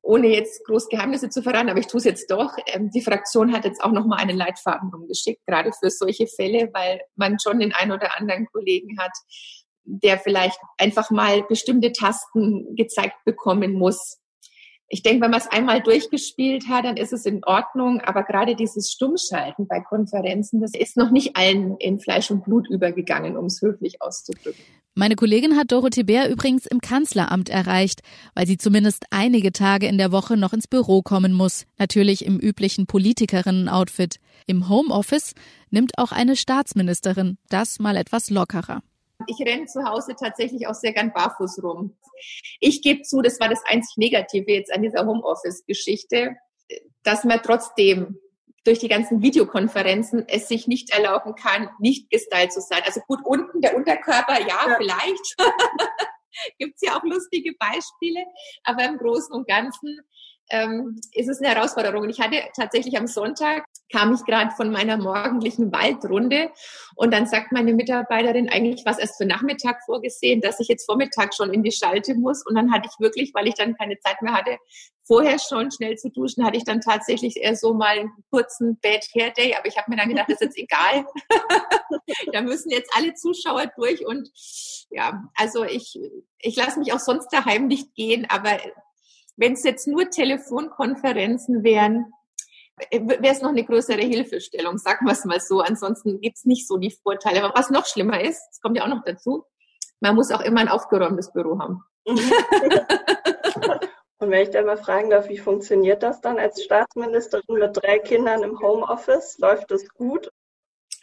ohne 0.01 0.27
jetzt 0.27 0.65
groß 0.65 0.89
Geheimnisse 0.89 1.29
zu 1.29 1.41
verraten, 1.43 1.69
aber 1.69 1.79
ich 1.79 1.87
tue 1.87 1.99
es 1.99 2.05
jetzt 2.05 2.31
doch. 2.31 2.55
Ähm, 2.67 2.89
die 2.91 3.01
Fraktion 3.01 3.53
hat 3.53 3.65
jetzt 3.65 3.83
auch 3.83 3.91
nochmal 3.91 4.19
einen 4.19 4.37
Leitfaden 4.37 4.89
rumgeschickt, 4.93 5.45
gerade 5.45 5.71
für 5.71 5.89
solche 5.89 6.27
Fälle, 6.27 6.69
weil 6.73 7.01
man 7.15 7.37
schon 7.39 7.59
den 7.59 7.73
einen 7.73 7.91
oder 7.91 8.17
anderen 8.19 8.47
Kollegen 8.47 8.97
hat, 8.99 9.11
der 9.83 10.19
vielleicht 10.19 10.59
einfach 10.77 11.11
mal 11.11 11.43
bestimmte 11.43 11.91
Tasten 11.91 12.75
gezeigt 12.75 13.23
bekommen 13.25 13.73
muss, 13.73 14.21
ich 14.93 15.03
denke, 15.03 15.21
wenn 15.23 15.31
man 15.31 15.39
es 15.39 15.47
einmal 15.47 15.81
durchgespielt 15.81 16.67
hat, 16.67 16.83
dann 16.83 16.97
ist 16.97 17.13
es 17.13 17.25
in 17.25 17.45
Ordnung. 17.45 18.01
Aber 18.01 18.23
gerade 18.23 18.57
dieses 18.57 18.91
Stummschalten 18.91 19.65
bei 19.65 19.79
Konferenzen, 19.79 20.59
das 20.59 20.73
ist 20.73 20.97
noch 20.97 21.11
nicht 21.11 21.37
allen 21.37 21.77
in 21.77 22.01
Fleisch 22.01 22.29
und 22.29 22.43
Blut 22.43 22.69
übergegangen, 22.69 23.37
um 23.37 23.45
es 23.45 23.61
höflich 23.61 24.01
auszudrücken. 24.01 24.61
Meine 24.93 25.15
Kollegin 25.15 25.55
hat 25.55 25.71
Dorothee 25.71 26.03
Bär 26.03 26.29
übrigens 26.29 26.65
im 26.65 26.81
Kanzleramt 26.81 27.47
erreicht, 27.47 28.01
weil 28.35 28.45
sie 28.45 28.57
zumindest 28.57 29.05
einige 29.09 29.53
Tage 29.53 29.87
in 29.87 29.97
der 29.97 30.11
Woche 30.11 30.35
noch 30.35 30.51
ins 30.51 30.67
Büro 30.67 31.01
kommen 31.01 31.31
muss. 31.31 31.65
Natürlich 31.77 32.25
im 32.25 32.37
üblichen 32.37 32.87
Politikerinnen-Outfit. 32.87 34.17
Im 34.47 34.67
Homeoffice 34.67 35.33
nimmt 35.69 35.97
auch 35.97 36.11
eine 36.11 36.35
Staatsministerin 36.35 37.37
das 37.47 37.79
mal 37.79 37.95
etwas 37.95 38.29
lockerer. 38.29 38.83
Ich 39.27 39.39
renne 39.39 39.65
zu 39.67 39.85
Hause 39.85 40.13
tatsächlich 40.19 40.67
auch 40.67 40.73
sehr 40.73 40.91
gern 40.91 41.13
barfuß 41.13 41.63
rum. 41.63 41.95
Ich 42.59 42.81
gebe 42.81 43.03
zu, 43.03 43.21
das 43.21 43.39
war 43.39 43.47
das 43.47 43.61
einzig 43.65 43.95
Negative 43.95 44.51
jetzt 44.51 44.73
an 44.73 44.81
dieser 44.81 45.05
Homeoffice-Geschichte, 45.05 46.35
dass 47.03 47.23
man 47.23 47.39
trotzdem 47.41 48.17
durch 48.63 48.79
die 48.79 48.87
ganzen 48.87 49.21
Videokonferenzen 49.21 50.27
es 50.27 50.47
sich 50.47 50.67
nicht 50.67 50.91
erlauben 50.91 51.35
kann, 51.35 51.69
nicht 51.79 52.09
gestylt 52.09 52.53
zu 52.53 52.61
sein. 52.61 52.81
Also 52.85 53.01
gut, 53.07 53.19
unten 53.23 53.61
der 53.61 53.75
Unterkörper, 53.75 54.39
ja, 54.39 54.67
ja. 54.67 54.75
vielleicht. 54.77 55.35
Gibt's 56.59 56.81
ja 56.81 56.97
auch 56.97 57.03
lustige 57.03 57.53
Beispiele, 57.59 58.23
aber 58.63 58.85
im 58.85 58.97
Großen 58.97 59.33
und 59.33 59.47
Ganzen 59.47 59.99
ähm, 60.49 60.99
ist 61.13 61.29
es 61.29 61.39
eine 61.39 61.53
Herausforderung. 61.53 62.03
Und 62.03 62.09
ich 62.09 62.19
hatte 62.19 62.41
tatsächlich 62.55 62.97
am 62.97 63.07
Sonntag, 63.07 63.65
kam 63.91 64.13
ich 64.13 64.23
gerade 64.25 64.51
von 64.51 64.71
meiner 64.71 64.97
morgendlichen 64.97 65.71
Waldrunde 65.71 66.51
und 66.95 67.13
dann 67.13 67.27
sagt 67.27 67.51
meine 67.51 67.73
Mitarbeiterin 67.73 68.49
eigentlich 68.49 68.83
was 68.85 68.99
erst 68.99 69.17
für 69.17 69.25
Nachmittag 69.25 69.83
vorgesehen, 69.85 70.41
dass 70.41 70.59
ich 70.59 70.67
jetzt 70.67 70.85
Vormittag 70.85 71.33
schon 71.33 71.53
in 71.53 71.63
die 71.63 71.71
Schalte 71.71 72.15
muss. 72.15 72.45
Und 72.45 72.55
dann 72.55 72.71
hatte 72.71 72.89
ich 72.91 72.99
wirklich, 72.99 73.33
weil 73.33 73.47
ich 73.47 73.55
dann 73.55 73.75
keine 73.75 73.99
Zeit 73.99 74.21
mehr 74.21 74.33
hatte, 74.33 74.57
vorher 75.03 75.39
schon 75.39 75.71
schnell 75.71 75.97
zu 75.97 76.09
duschen, 76.09 76.45
hatte 76.45 76.57
ich 76.57 76.63
dann 76.63 76.81
tatsächlich 76.81 77.37
eher 77.37 77.55
so 77.55 77.73
mal 77.73 77.99
einen 77.99 78.11
kurzen 78.29 78.79
Bad-Hair-Day. 78.81 79.55
Aber 79.55 79.67
ich 79.67 79.77
habe 79.77 79.91
mir 79.91 79.97
dann 79.97 80.09
gedacht, 80.09 80.29
das 80.29 80.41
ist 80.41 80.41
jetzt 80.41 80.57
egal. 80.57 81.05
da 82.33 82.41
müssen 82.41 82.69
jetzt 82.69 82.91
alle 82.95 83.13
Zuschauer 83.13 83.67
durch. 83.75 84.05
Und 84.05 84.29
ja, 84.89 85.23
also 85.35 85.63
ich, 85.63 85.99
ich 86.39 86.55
lasse 86.55 86.79
mich 86.79 86.93
auch 86.93 86.99
sonst 86.99 87.29
daheim 87.29 87.67
nicht 87.67 87.93
gehen, 87.95 88.25
aber 88.29 88.57
wenn 89.37 89.53
es 89.53 89.63
jetzt 89.63 89.87
nur 89.87 90.09
Telefonkonferenzen 90.09 91.63
wären, 91.63 92.13
wäre 92.91 93.33
es 93.33 93.41
noch 93.41 93.49
eine 93.49 93.63
größere 93.63 94.01
Hilfestellung, 94.01 94.77
sagen 94.77 95.05
wir 95.05 95.13
es 95.13 95.25
mal 95.25 95.39
so. 95.39 95.61
Ansonsten 95.61 96.19
gibt 96.21 96.37
es 96.37 96.45
nicht 96.45 96.67
so 96.67 96.77
die 96.77 96.91
Vorteile. 96.91 97.43
Aber 97.43 97.57
was 97.57 97.69
noch 97.69 97.85
schlimmer 97.85 98.21
ist, 98.21 98.41
das 98.49 98.61
kommt 98.61 98.77
ja 98.77 98.83
auch 98.83 98.89
noch 98.89 99.03
dazu, 99.05 99.45
man 99.99 100.15
muss 100.15 100.31
auch 100.31 100.41
immer 100.41 100.61
ein 100.61 100.67
aufgeräumtes 100.67 101.31
Büro 101.31 101.59
haben. 101.59 101.83
Und 104.21 104.29
wenn 104.29 104.43
ich 104.43 104.51
da 104.51 104.61
mal 104.61 104.77
fragen 104.77 105.09
darf, 105.09 105.29
wie 105.29 105.39
funktioniert 105.39 106.03
das 106.03 106.21
dann 106.21 106.37
als 106.37 106.63
Staatsministerin 106.63 107.57
mit 107.57 107.75
drei 107.75 107.97
Kindern 107.97 108.43
im 108.43 108.59
Homeoffice? 108.59 109.39
Läuft 109.39 109.71
das 109.71 109.87
gut? 109.89 110.29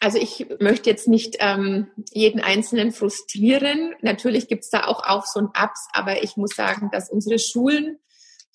Also 0.01 0.19
ich 0.19 0.47
möchte 0.61 0.89
jetzt 0.89 1.09
nicht 1.09 1.37
ähm, 1.41 1.89
jeden 2.13 2.41
Einzelnen 2.41 2.93
frustrieren. 2.93 3.97
Natürlich 4.01 4.47
gibt's 4.47 4.71
da 4.71 4.85
auch 4.87 5.05
Aufs 5.05 5.35
und 5.35 5.51
Abs, 5.57 5.89
aber 5.93 6.23
ich 6.23 6.37
muss 6.37 6.55
sagen, 6.55 6.91
dass 6.93 7.11
unsere 7.11 7.41
Schulen, 7.41 7.99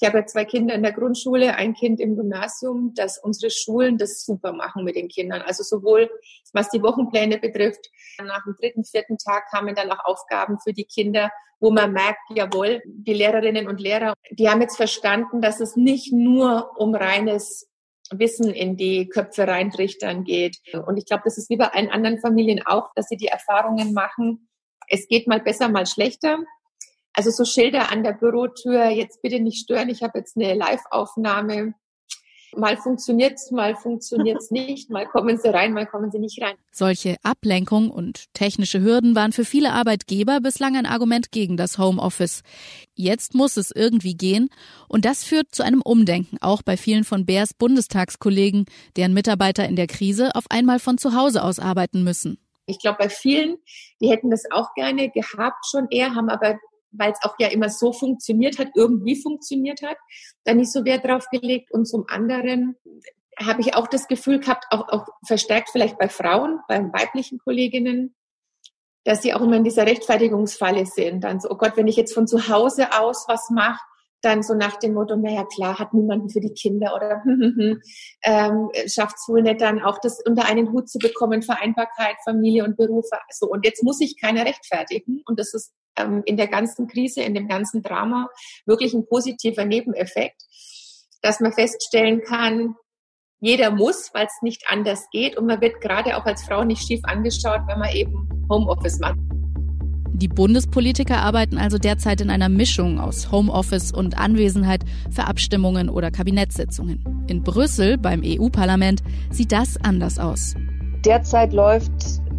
ich 0.04 0.08
habe 0.10 0.20
ja 0.20 0.26
zwei 0.26 0.44
Kinder 0.44 0.76
in 0.76 0.84
der 0.84 0.92
Grundschule, 0.92 1.56
ein 1.56 1.74
Kind 1.74 2.02
im 2.02 2.18
Gymnasium, 2.18 2.94
dass 2.94 3.18
unsere 3.18 3.50
Schulen 3.50 3.98
das 3.98 4.26
super 4.26 4.52
machen 4.52 4.84
mit 4.84 4.98
den 4.98 5.08
Kindern. 5.08 5.42
Also 5.42 5.64
sowohl 5.64 6.12
was 6.52 6.70
die 6.70 6.84
Wochenpläne 6.84 7.38
betrifft, 7.38 7.90
nach 8.22 8.44
dem 8.44 8.54
dritten, 8.60 8.84
vierten 8.84 9.18
Tag 9.18 9.50
kamen 9.50 9.76
dann 9.76 9.90
auch 9.92 10.04
Aufgaben 10.04 10.60
für 10.60 10.74
die 10.74 10.84
Kinder, 10.84 11.32
wo 11.62 11.72
man 11.72 11.94
merkt, 11.94 12.20
jawohl, 12.36 12.82
die 12.86 13.14
Lehrerinnen 13.14 13.70
und 13.70 13.80
Lehrer, 13.80 14.14
die 14.30 14.50
haben 14.50 14.60
jetzt 14.60 14.76
verstanden, 14.76 15.40
dass 15.40 15.62
es 15.62 15.78
nicht 15.78 16.12
nur 16.12 16.72
um 16.76 16.94
reines 16.96 17.72
Wissen 18.12 18.50
in 18.50 18.76
die 18.76 19.08
Köpfe 19.08 19.48
reintrichtern 19.48 20.26
geht. 20.26 20.58
Und 20.86 20.98
ich 20.98 21.06
glaube, 21.06 21.24
das 21.24 21.38
ist 21.38 21.50
wie 21.50 21.56
bei 21.56 21.68
allen 21.68 21.90
anderen 21.90 22.20
Familien 22.20 22.62
auch, 22.66 22.90
dass 22.96 23.08
sie 23.08 23.16
die 23.16 23.28
Erfahrungen 23.28 23.94
machen, 23.94 24.50
es 24.90 25.08
geht 25.08 25.28
mal 25.28 25.40
besser, 25.40 25.70
mal 25.70 25.86
schlechter. 25.86 26.40
Also 27.14 27.30
so 27.30 27.46
Schilder 27.46 27.92
an 27.92 28.04
der 28.04 28.14
Bürotür, 28.14 28.90
jetzt 28.90 29.22
bitte 29.22 29.40
nicht 29.40 29.60
stören, 29.60 29.90
ich 29.90 30.02
habe 30.02 30.18
jetzt 30.18 30.36
eine 30.36 30.56
Live-Aufnahme. 30.56 31.76
Mal 32.56 32.78
funktioniert's, 32.78 33.52
mal 33.52 33.76
funktioniert's 33.76 34.52
nicht, 34.52 34.90
mal 34.90 35.08
kommen 35.08 35.38
sie 35.38 35.50
rein, 35.50 35.74
mal 35.74 35.86
kommen 35.86 36.12
sie 36.12 36.20
nicht 36.20 36.42
rein. 36.42 36.56
Solche 36.72 37.18
Ablenkung 37.24 37.90
und 37.90 38.34
technische 38.34 38.82
Hürden 38.82 39.16
waren 39.16 39.32
für 39.32 39.46
viele 39.46 39.74
Arbeitgeber 39.74 40.40
bislang 40.40 40.76
ein 40.76 40.86
Argument 40.86 41.32
gegen 41.32 41.58
das 41.58 41.78
Homeoffice. 41.78 42.42
Jetzt 42.96 43.36
muss 43.36 43.58
es 43.58 43.72
irgendwie 43.72 44.16
gehen 44.16 44.50
und 44.88 45.06
das 45.06 45.24
führt 45.24 45.54
zu 45.54 45.64
einem 45.64 45.82
Umdenken, 45.82 46.38
auch 46.42 46.62
bei 46.62 46.78
vielen 46.78 47.04
von 47.04 47.26
Bärs 47.26 47.54
Bundestagskollegen, 47.54 48.66
deren 48.96 49.14
Mitarbeiter 49.14 49.68
in 49.68 49.76
der 49.76 49.88
Krise 49.88 50.36
auf 50.36 50.46
einmal 50.50 50.80
von 50.80 50.98
zu 50.98 51.16
Hause 51.16 51.44
aus 51.44 51.60
arbeiten 51.60 52.04
müssen. 52.04 52.40
Ich 52.66 52.80
glaube, 52.80 52.98
bei 53.00 53.10
vielen, 53.10 53.58
die 54.00 54.10
hätten 54.10 54.30
das 54.30 54.44
auch 54.52 54.74
gerne 54.74 55.10
gehabt 55.10 55.66
schon 55.70 55.88
eher, 55.90 56.16
haben 56.16 56.30
aber 56.30 56.58
weil 56.94 57.12
es 57.12 57.20
auch 57.24 57.36
ja 57.40 57.48
immer 57.48 57.70
so 57.70 57.92
funktioniert 57.92 58.60
hat, 58.60 58.70
irgendwie 58.76 59.22
funktioniert 59.22 59.82
hat, 59.82 59.98
da 60.46 60.54
nicht 60.54 60.72
so 60.72 60.86
Wert 60.86 61.06
drauf 61.06 61.26
gelegt. 61.32 61.72
Und 61.72 61.86
zum 61.86 62.06
anderen 62.08 62.76
habe 63.40 63.62
ich 63.62 63.76
auch 63.76 63.88
das 63.88 64.08
Gefühl 64.08 64.40
gehabt, 64.40 64.66
auch, 64.70 64.88
auch 64.90 65.08
verstärkt 65.26 65.70
vielleicht 65.72 65.98
bei 65.98 66.10
Frauen, 66.10 66.60
bei 66.68 66.80
weiblichen 66.80 67.40
Kolleginnen, 67.40 68.16
dass 69.04 69.22
sie 69.22 69.34
auch 69.34 69.42
immer 69.42 69.58
in 69.58 69.64
dieser 69.64 69.86
Rechtfertigungsfalle 69.86 70.86
sind. 70.86 71.24
Dann 71.24 71.40
so, 71.40 71.50
oh 71.50 71.58
Gott, 71.58 71.76
wenn 71.76 71.88
ich 71.88 71.98
jetzt 71.98 72.14
von 72.14 72.28
zu 72.28 72.48
Hause 72.48 72.94
aus 72.94 73.26
was 73.28 73.50
mache, 73.50 73.82
dann 74.22 74.42
so 74.42 74.54
nach 74.54 74.78
dem 74.78 74.94
Motto, 74.94 75.18
naja 75.18 75.44
klar, 75.44 75.78
hat 75.78 75.94
niemanden 75.94 76.30
für 76.30 76.40
die 76.40 76.54
Kinder 76.54 76.96
oder 76.96 77.22
ähm, 78.24 78.70
schafft 78.88 79.18
es 79.18 79.28
wohl 79.28 79.42
nicht 79.42 79.60
dann 79.60 79.82
auch 79.82 80.00
das 80.00 80.22
unter 80.26 80.46
einen 80.46 80.72
Hut 80.72 80.90
zu 80.90 80.98
bekommen, 80.98 81.42
Vereinbarkeit, 81.42 82.16
Familie 82.24 82.64
und 82.64 82.78
Berufe. 82.78 83.18
So, 83.32 83.48
und 83.48 83.66
jetzt 83.66 83.84
muss 83.84 84.00
ich 84.00 84.20
keiner 84.20 84.46
rechtfertigen. 84.46 85.22
Und 85.26 85.40
das 85.40 85.54
ist 85.54 85.74
ähm, 85.98 86.24
in 86.26 86.38
der 86.38 86.48
ganzen 86.48 86.88
Krise, 86.88 87.22
in 87.22 87.34
dem 87.34 87.48
ganzen 87.48 87.82
Drama 87.82 88.30
wirklich 88.66 88.94
ein 88.94 89.06
positiver 89.06 89.66
Nebeneffekt, 89.66 90.42
dass 91.22 91.40
man 91.40 91.54
feststellen 91.54 92.22
kann, 92.22 92.76
jeder 93.40 93.72
muss, 93.72 94.10
weil 94.14 94.26
es 94.26 94.42
nicht 94.42 94.64
anders 94.70 95.08
geht 95.12 95.38
und 95.38 95.48
man 95.48 95.60
wird 95.60 95.82
gerade 95.82 96.16
auch 96.16 96.26
als 96.26 96.44
Frau 96.44 96.64
nicht 96.64 96.88
schief 96.88 97.02
angeschaut, 97.04 97.62
wenn 97.68 97.80
man 97.80 97.94
eben 97.94 98.30
Homeoffice 98.50 99.00
macht. 99.00 99.18
Die 100.16 100.30
Bundespolitiker 100.30 101.18
arbeiten 101.18 101.58
also 101.58 101.78
derzeit 101.78 102.22
in 102.22 102.30
einer 102.30 102.48
Mischung 102.48 103.00
aus 103.00 103.32
Homeoffice 103.32 103.92
und 103.92 104.18
Anwesenheit 104.18 104.86
für 105.12 105.26
Abstimmungen 105.26 105.90
oder 105.90 106.12
Kabinettssitzungen. 106.12 107.26
In 107.28 107.44
Brüssel 107.44 107.98
beim 107.98 108.22
EU-Parlament 108.24 109.04
sieht 109.32 109.52
das 109.52 109.76
anders 109.84 110.20
aus. 110.20 110.56
Derzeit 111.04 111.52
läuft 111.52 111.92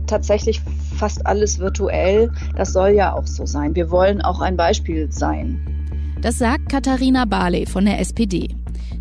tatsächlich 0.06 0.62
fast 0.94 1.26
alles 1.26 1.58
virtuell. 1.58 2.32
Das 2.56 2.72
soll 2.72 2.90
ja 2.90 3.12
auch 3.12 3.26
so 3.26 3.46
sein. 3.46 3.74
Wir 3.74 3.90
wollen 3.90 4.22
auch 4.22 4.40
ein 4.40 4.56
Beispiel 4.56 5.10
sein. 5.12 5.60
Das 6.22 6.38
sagt 6.38 6.70
Katharina 6.70 7.24
Barley 7.26 7.66
von 7.66 7.84
der 7.84 8.00
SPD. 8.00 8.56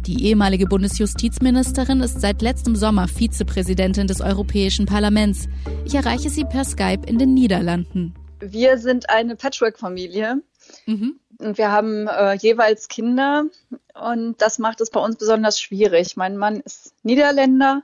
Die 0.06 0.26
ehemalige 0.26 0.66
Bundesjustizministerin 0.66 2.02
ist 2.02 2.20
seit 2.20 2.42
letztem 2.42 2.76
Sommer 2.76 3.08
Vizepräsidentin 3.08 4.08
des 4.08 4.20
Europäischen 4.20 4.86
Parlaments. 4.86 5.48
Ich 5.86 5.96
erreiche 5.96 6.30
sie 6.30 6.44
per 6.44 6.66
Skype 6.66 7.08
in 7.08 7.18
den 7.18 7.34
Niederlanden. 7.34 8.14
Wir 8.42 8.78
sind 8.78 9.10
eine 9.10 9.38
Patchwork-Familie. 9.38 10.42
Mhm. 10.86 11.20
Und 11.40 11.58
wir 11.58 11.72
haben 11.72 12.08
äh, 12.08 12.34
jeweils 12.34 12.88
Kinder 12.88 13.46
und 13.94 14.42
das 14.42 14.60
macht 14.60 14.82
es 14.82 14.90
bei 14.90 15.00
uns 15.00 15.16
besonders 15.16 15.60
schwierig. 15.60 16.16
Mein 16.16 16.38
Mann 16.38 16.60
ist 16.60 16.94
Niederländer. 17.04 17.84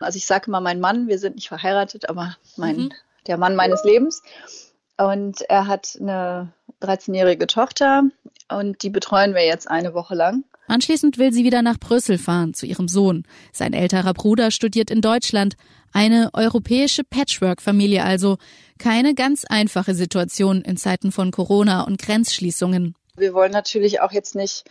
Also 0.00 0.16
ich 0.16 0.26
sage 0.26 0.46
immer 0.48 0.60
mein 0.60 0.80
Mann, 0.80 1.08
wir 1.08 1.18
sind 1.18 1.36
nicht 1.36 1.48
verheiratet, 1.48 2.08
aber 2.08 2.36
mein, 2.56 2.76
mhm. 2.76 2.92
Der 3.26 3.38
Mann 3.38 3.56
meines 3.56 3.84
Lebens. 3.84 4.22
Und 4.96 5.42
er 5.48 5.66
hat 5.66 5.96
eine 5.98 6.52
13-jährige 6.82 7.46
Tochter 7.46 8.02
und 8.50 8.82
die 8.82 8.90
betreuen 8.90 9.34
wir 9.34 9.44
jetzt 9.44 9.70
eine 9.70 9.94
Woche 9.94 10.14
lang. 10.14 10.44
Anschließend 10.68 11.18
will 11.18 11.32
sie 11.32 11.44
wieder 11.44 11.62
nach 11.62 11.78
Brüssel 11.78 12.16
fahren 12.16 12.54
zu 12.54 12.64
ihrem 12.64 12.86
Sohn. 12.86 13.24
Sein 13.52 13.72
älterer 13.72 14.14
Bruder 14.14 14.50
studiert 14.50 14.90
in 14.90 15.00
Deutschland. 15.00 15.56
Eine 15.92 16.30
europäische 16.32 17.02
Patchwork-Familie 17.02 18.04
also. 18.04 18.36
Keine 18.78 19.14
ganz 19.14 19.44
einfache 19.44 19.94
Situation 19.94 20.62
in 20.62 20.76
Zeiten 20.76 21.10
von 21.10 21.32
Corona 21.32 21.82
und 21.82 22.00
Grenzschließungen. 22.00 22.94
Wir 23.16 23.34
wollen 23.34 23.52
natürlich 23.52 24.00
auch 24.00 24.12
jetzt 24.12 24.36
nicht 24.36 24.64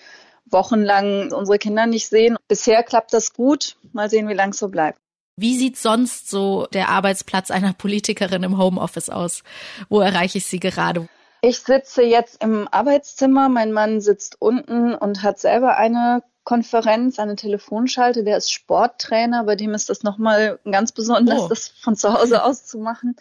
wochenlang 0.46 1.32
unsere 1.34 1.58
Kinder 1.58 1.86
nicht 1.86 2.08
sehen. 2.08 2.38
Bisher 2.48 2.84
klappt 2.84 3.14
das 3.14 3.34
gut. 3.34 3.76
Mal 3.92 4.10
sehen, 4.10 4.30
wie 4.30 4.34
lang 4.34 4.52
es 4.52 4.58
so 4.58 4.70
bleibt. 4.70 5.00
Wie 5.40 5.58
sieht 5.58 5.78
sonst 5.78 6.30
so 6.30 6.68
der 6.74 6.90
Arbeitsplatz 6.90 7.52
einer 7.52 7.74
Politikerin 7.74 8.44
im 8.44 8.58
Homeoffice 8.58 9.10
aus? 9.10 9.44
Wo 9.88 10.02
erreiche 10.02 10.40
ich 10.40 10.46
Sie 10.46 10.60
gerade? 10.60 11.08
Ich 11.42 11.60
sitze 11.60 12.04
jetzt 12.04 12.44
im 12.44 12.68
Arbeitszimmer, 12.70 13.48
mein 13.48 13.72
Mann 13.72 14.02
sitzt 14.02 14.42
unten 14.42 14.94
und 14.94 15.24
hat 15.24 15.40
selber 15.40 15.78
eine 15.78 16.24
Konferenz, 16.44 17.20
eine 17.20 17.36
Telefonschalte, 17.36 18.24
der 18.24 18.38
ist 18.38 18.52
Sporttrainer, 18.52 19.46
bei 19.46 19.56
dem 19.56 19.74
ist 19.74 19.90
das 19.90 20.04
nochmal 20.04 20.60
ganz 20.70 20.92
besonders, 20.92 21.42
oh. 21.42 21.48
das 21.48 21.70
von 21.70 21.96
zu 21.96 22.12
Hause 22.14 22.44
aus 22.44 22.66
zu 22.66 22.80
machen. 22.80 23.16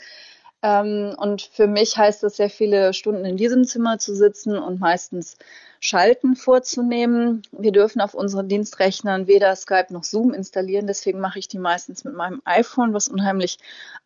Ähm, 0.63 1.15
und 1.17 1.43
für 1.43 1.67
mich 1.69 1.97
heißt 1.97 2.23
das 2.23 2.37
sehr 2.37 2.51
viele 2.51 2.93
Stunden 2.93 3.25
in 3.25 3.37
diesem 3.37 3.65
Zimmer 3.65 3.99
zu 3.99 4.15
sitzen 4.15 4.59
und 4.59 4.81
meistens 4.81 5.37
Schalten 5.81 6.35
vorzunehmen. 6.35 7.43
Wir 7.53 7.71
dürfen 7.71 8.01
auf 8.01 8.15
unseren 8.15 8.49
Dienstrechnern 8.49 9.29
weder 9.29 9.55
Skype 9.55 9.93
noch 9.93 10.03
Zoom 10.03 10.35
installieren. 10.35 10.89
Deswegen 10.89 11.21
mache 11.21 11.39
ich 11.39 11.47
die 11.47 11.59
meistens 11.59 12.03
mit 12.03 12.15
meinem 12.15 12.43
iPhone, 12.45 12.93
was 12.93 13.07
unheimlich 13.07 13.59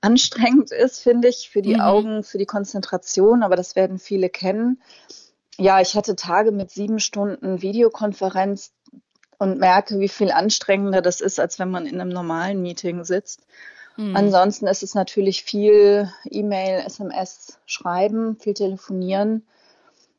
anstrengend 0.02 0.70
ist, 0.70 1.00
finde 1.00 1.28
ich, 1.28 1.48
für 1.48 1.62
die 1.62 1.74
mhm. 1.74 1.80
Augen, 1.80 2.22
für 2.24 2.36
die 2.36 2.46
Konzentration. 2.46 3.42
Aber 3.42 3.56
das 3.56 3.74
werden 3.74 3.98
viele 3.98 4.28
kennen. 4.28 4.82
Ja, 5.56 5.80
ich 5.80 5.94
hatte 5.96 6.16
Tage 6.16 6.52
mit 6.52 6.70
sieben 6.70 6.98
Stunden 6.98 7.62
Videokonferenz 7.62 8.72
und 9.38 9.58
merke, 9.58 9.98
wie 10.00 10.08
viel 10.08 10.30
anstrengender 10.30 11.00
das 11.00 11.22
ist, 11.22 11.40
als 11.40 11.58
wenn 11.58 11.70
man 11.70 11.86
in 11.86 12.00
einem 12.00 12.10
normalen 12.10 12.60
Meeting 12.60 13.04
sitzt. 13.04 13.46
Mhm. 13.96 14.16
Ansonsten 14.16 14.66
ist 14.66 14.82
es 14.82 14.94
natürlich 14.94 15.44
viel 15.44 16.10
E-Mail, 16.30 16.82
SMS 16.86 17.58
schreiben, 17.66 18.36
viel 18.38 18.54
telefonieren. 18.54 19.44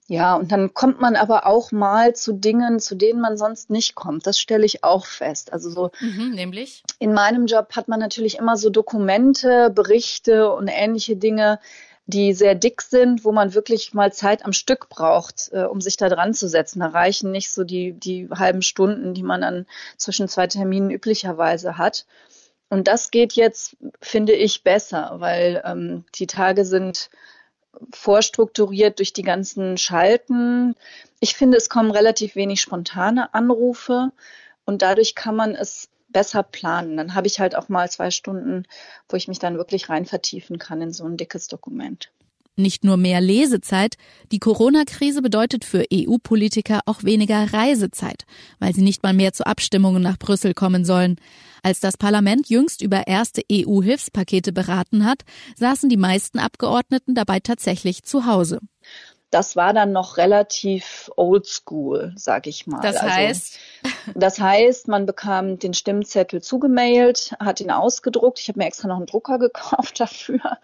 Ja, 0.07 0.35
und 0.35 0.51
dann 0.51 0.73
kommt 0.73 0.99
man 0.99 1.15
aber 1.15 1.47
auch 1.47 1.71
mal 1.71 2.13
zu 2.13 2.33
Dingen, 2.33 2.79
zu 2.79 2.95
denen 2.95 3.21
man 3.21 3.37
sonst 3.37 3.69
nicht 3.69 3.95
kommt. 3.95 4.27
Das 4.27 4.37
stelle 4.37 4.65
ich 4.65 4.83
auch 4.83 5.05
fest. 5.05 5.53
Also 5.53 5.69
so. 5.69 5.91
Mhm, 6.01 6.31
nämlich? 6.31 6.83
In 6.99 7.13
meinem 7.13 7.45
Job 7.45 7.75
hat 7.75 7.87
man 7.87 7.99
natürlich 7.99 8.37
immer 8.37 8.57
so 8.57 8.69
Dokumente, 8.69 9.69
Berichte 9.69 10.51
und 10.51 10.67
ähnliche 10.67 11.15
Dinge, 11.15 11.59
die 12.05 12.33
sehr 12.33 12.53
dick 12.53 12.81
sind, 12.81 13.23
wo 13.23 13.31
man 13.31 13.53
wirklich 13.53 13.93
mal 13.93 14.11
Zeit 14.11 14.43
am 14.45 14.51
Stück 14.51 14.89
braucht, 14.89 15.49
äh, 15.53 15.63
um 15.63 15.79
sich 15.79 15.95
da 15.95 16.09
dran 16.09 16.33
zu 16.33 16.49
setzen. 16.49 16.81
Da 16.81 16.87
reichen 16.87 17.31
nicht 17.31 17.49
so 17.49 17.63
die, 17.63 17.93
die 17.93 18.27
halben 18.29 18.61
Stunden, 18.61 19.13
die 19.13 19.23
man 19.23 19.39
dann 19.39 19.65
zwischen 19.95 20.27
zwei 20.27 20.47
Terminen 20.47 20.91
üblicherweise 20.91 21.77
hat. 21.77 22.05
Und 22.73 22.87
das 22.87 23.11
geht 23.11 23.33
jetzt, 23.33 23.77
finde 24.01 24.33
ich, 24.33 24.63
besser, 24.63 25.17
weil 25.19 25.61
ähm, 25.63 26.05
die 26.15 26.25
Tage 26.25 26.65
sind 26.65 27.11
vorstrukturiert 27.93 28.97
durch 28.97 29.13
die 29.13 29.21
ganzen 29.21 29.77
Schalten. 29.77 30.73
Ich 31.19 31.35
finde, 31.35 31.57
es 31.57 31.69
kommen 31.69 31.91
relativ 31.91 32.35
wenig 32.35 32.61
spontane 32.61 33.31
Anrufe 33.35 34.11
und 34.65 34.81
dadurch 34.81 35.13
kann 35.13 35.35
man 35.35 35.53
es 35.53 35.89
besser 36.07 36.41
planen. 36.41 36.97
Dann 36.97 37.13
habe 37.13 37.27
ich 37.27 37.39
halt 37.39 37.55
auch 37.55 37.69
mal 37.69 37.91
zwei 37.91 38.09
Stunden, 38.09 38.65
wo 39.07 39.17
ich 39.17 39.27
mich 39.27 39.37
dann 39.37 39.57
wirklich 39.57 39.89
rein 39.89 40.07
vertiefen 40.07 40.57
kann 40.57 40.81
in 40.81 40.93
so 40.93 41.05
ein 41.05 41.15
dickes 41.15 41.47
Dokument. 41.47 42.11
Nicht 42.55 42.83
nur 42.83 42.97
mehr 42.97 43.19
Lesezeit, 43.19 43.95
die 44.31 44.37
Corona-Krise 44.37 45.23
bedeutet 45.23 45.65
für 45.65 45.85
EU-Politiker 45.91 46.81
auch 46.85 47.03
weniger 47.03 47.51
Reisezeit, 47.51 48.25
weil 48.59 48.75
sie 48.75 48.83
nicht 48.83 49.01
mal 49.01 49.13
mehr 49.13 49.33
zu 49.33 49.47
Abstimmungen 49.47 50.03
nach 50.03 50.19
Brüssel 50.19 50.53
kommen 50.53 50.85
sollen. 50.85 51.15
Als 51.63 51.79
das 51.79 51.97
Parlament 51.97 52.49
jüngst 52.49 52.83
über 52.83 53.07
erste 53.07 53.41
EU-Hilfspakete 53.51 54.53
beraten 54.53 55.03
hat, 55.03 55.23
saßen 55.55 55.89
die 55.89 55.97
meisten 55.97 56.37
Abgeordneten 56.37 57.15
dabei 57.15 57.39
tatsächlich 57.39 58.03
zu 58.03 58.27
Hause. 58.27 58.59
Das 59.33 59.55
war 59.55 59.73
dann 59.73 59.91
noch 59.91 60.17
relativ 60.17 61.09
oldschool, 61.15 62.13
sag 62.15 62.45
ich 62.45 62.67
mal. 62.67 62.81
Das 62.81 62.97
also 62.97 63.13
heißt? 63.13 63.59
Also, 63.83 64.19
das 64.19 64.39
heißt, 64.39 64.87
man 64.87 65.05
bekam 65.05 65.57
den 65.57 65.73
Stimmzettel 65.73 66.41
zugemailt, 66.41 67.35
hat 67.39 67.59
ihn 67.59 67.71
ausgedruckt. 67.71 68.39
Ich 68.39 68.47
habe 68.49 68.59
mir 68.59 68.67
extra 68.67 68.87
noch 68.87 68.97
einen 68.97 69.07
Drucker 69.07 69.39
gekauft 69.39 69.99
dafür. 69.99 70.57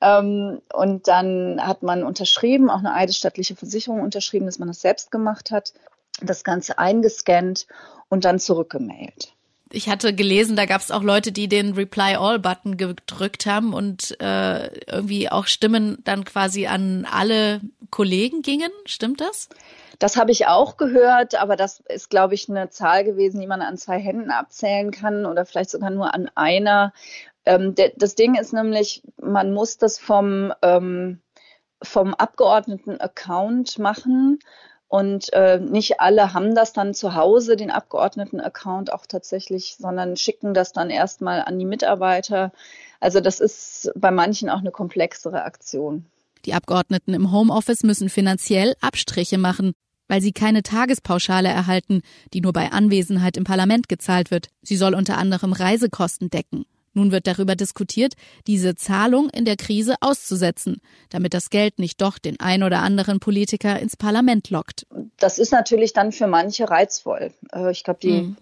Ähm, 0.00 0.60
und 0.72 1.06
dann 1.06 1.64
hat 1.64 1.82
man 1.82 2.02
unterschrieben, 2.02 2.68
auch 2.68 2.80
eine 2.80 2.94
eidesstattliche 2.94 3.54
Versicherung 3.54 4.00
unterschrieben, 4.00 4.46
dass 4.46 4.58
man 4.58 4.68
das 4.68 4.80
selbst 4.80 5.12
gemacht 5.12 5.52
hat, 5.52 5.72
das 6.20 6.42
Ganze 6.42 6.78
eingescannt 6.78 7.66
und 8.08 8.24
dann 8.24 8.38
zurückgemailt 8.38 9.36
ich 9.70 9.88
hatte 9.88 10.14
gelesen, 10.14 10.56
da 10.56 10.64
gab 10.64 10.80
es 10.80 10.90
auch 10.90 11.02
Leute, 11.02 11.32
die 11.32 11.48
den 11.48 11.74
Reply 11.74 12.14
All-Button 12.16 12.76
gedrückt 12.76 13.46
haben 13.46 13.74
und 13.74 14.20
äh, 14.20 14.66
irgendwie 14.86 15.28
auch 15.28 15.46
Stimmen 15.46 15.98
dann 16.04 16.24
quasi 16.24 16.66
an 16.66 17.06
alle 17.10 17.60
Kollegen 17.90 18.42
gingen. 18.42 18.70
Stimmt 18.84 19.20
das? 19.20 19.48
Das 19.98 20.16
habe 20.16 20.30
ich 20.30 20.46
auch 20.46 20.76
gehört, 20.76 21.34
aber 21.34 21.56
das 21.56 21.80
ist, 21.88 22.10
glaube 22.10 22.34
ich, 22.34 22.48
eine 22.48 22.68
Zahl 22.70 23.02
gewesen, 23.04 23.40
die 23.40 23.46
man 23.46 23.62
an 23.62 23.76
zwei 23.76 23.98
Händen 23.98 24.30
abzählen 24.30 24.90
kann 24.90 25.26
oder 25.26 25.46
vielleicht 25.46 25.70
sogar 25.70 25.90
nur 25.90 26.14
an 26.14 26.30
einer. 26.34 26.92
Ähm, 27.44 27.74
das 27.96 28.14
Ding 28.14 28.36
ist 28.36 28.52
nämlich, 28.52 29.02
man 29.20 29.52
muss 29.52 29.78
das 29.78 29.98
vom, 29.98 30.52
ähm, 30.62 31.20
vom 31.82 32.14
Abgeordneten-Account 32.14 33.78
machen 33.78 34.38
und 34.88 35.32
äh, 35.32 35.58
nicht 35.58 36.00
alle 36.00 36.32
haben 36.32 36.54
das 36.54 36.72
dann 36.72 36.94
zu 36.94 37.14
Hause, 37.14 37.56
den 37.56 37.70
Abgeordneten-Account 37.70 38.92
auch 38.92 39.06
tatsächlich, 39.06 39.76
sondern 39.78 40.16
schicken 40.16 40.54
das 40.54 40.72
dann 40.72 40.90
erstmal 40.90 41.42
an 41.42 41.58
die 41.58 41.64
Mitarbeiter. 41.64 42.52
Also 43.00 43.20
das 43.20 43.40
ist 43.40 43.90
bei 43.96 44.10
manchen 44.10 44.48
auch 44.48 44.60
eine 44.60 44.70
komplexere 44.70 45.42
Aktion. 45.42 46.06
Die 46.44 46.54
Abgeordneten 46.54 47.14
im 47.14 47.32
Homeoffice 47.32 47.82
müssen 47.82 48.08
finanziell 48.08 48.74
Abstriche 48.80 49.38
machen, 49.38 49.72
weil 50.06 50.20
sie 50.20 50.32
keine 50.32 50.62
Tagespauschale 50.62 51.48
erhalten, 51.48 52.02
die 52.32 52.40
nur 52.40 52.52
bei 52.52 52.70
Anwesenheit 52.70 53.36
im 53.36 53.42
Parlament 53.42 53.88
gezahlt 53.88 54.30
wird. 54.30 54.48
Sie 54.62 54.76
soll 54.76 54.94
unter 54.94 55.18
anderem 55.18 55.52
Reisekosten 55.52 56.30
decken. 56.30 56.64
Nun 56.96 57.12
wird 57.12 57.26
darüber 57.26 57.56
diskutiert, 57.56 58.14
diese 58.46 58.74
Zahlung 58.74 59.28
in 59.28 59.44
der 59.44 59.56
Krise 59.56 59.96
auszusetzen, 60.00 60.80
damit 61.10 61.34
das 61.34 61.50
Geld 61.50 61.78
nicht 61.78 62.00
doch 62.00 62.16
den 62.16 62.40
ein 62.40 62.62
oder 62.62 62.78
anderen 62.78 63.20
Politiker 63.20 63.78
ins 63.78 63.98
Parlament 63.98 64.48
lockt. 64.48 64.86
Das 65.18 65.38
ist 65.38 65.52
natürlich 65.52 65.92
dann 65.92 66.10
für 66.10 66.26
manche 66.26 66.70
reizvoll. 66.70 67.34
Äh, 67.52 67.70
ich 67.70 67.84
glaube, 67.84 68.00
die 68.02 68.22
mhm. 68.22 68.36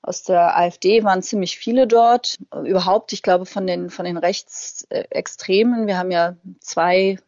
aus 0.00 0.22
der 0.22 0.56
AfD 0.56 1.04
waren 1.04 1.22
ziemlich 1.22 1.58
viele 1.58 1.86
dort. 1.86 2.38
Überhaupt, 2.64 3.12
ich 3.12 3.22
glaube, 3.22 3.44
von 3.44 3.66
den, 3.66 3.90
von 3.90 4.06
den 4.06 4.16
Rechtsextremen. 4.16 5.86
Wir 5.86 5.98
haben 5.98 6.10
ja 6.10 6.36
zwei 6.60 7.18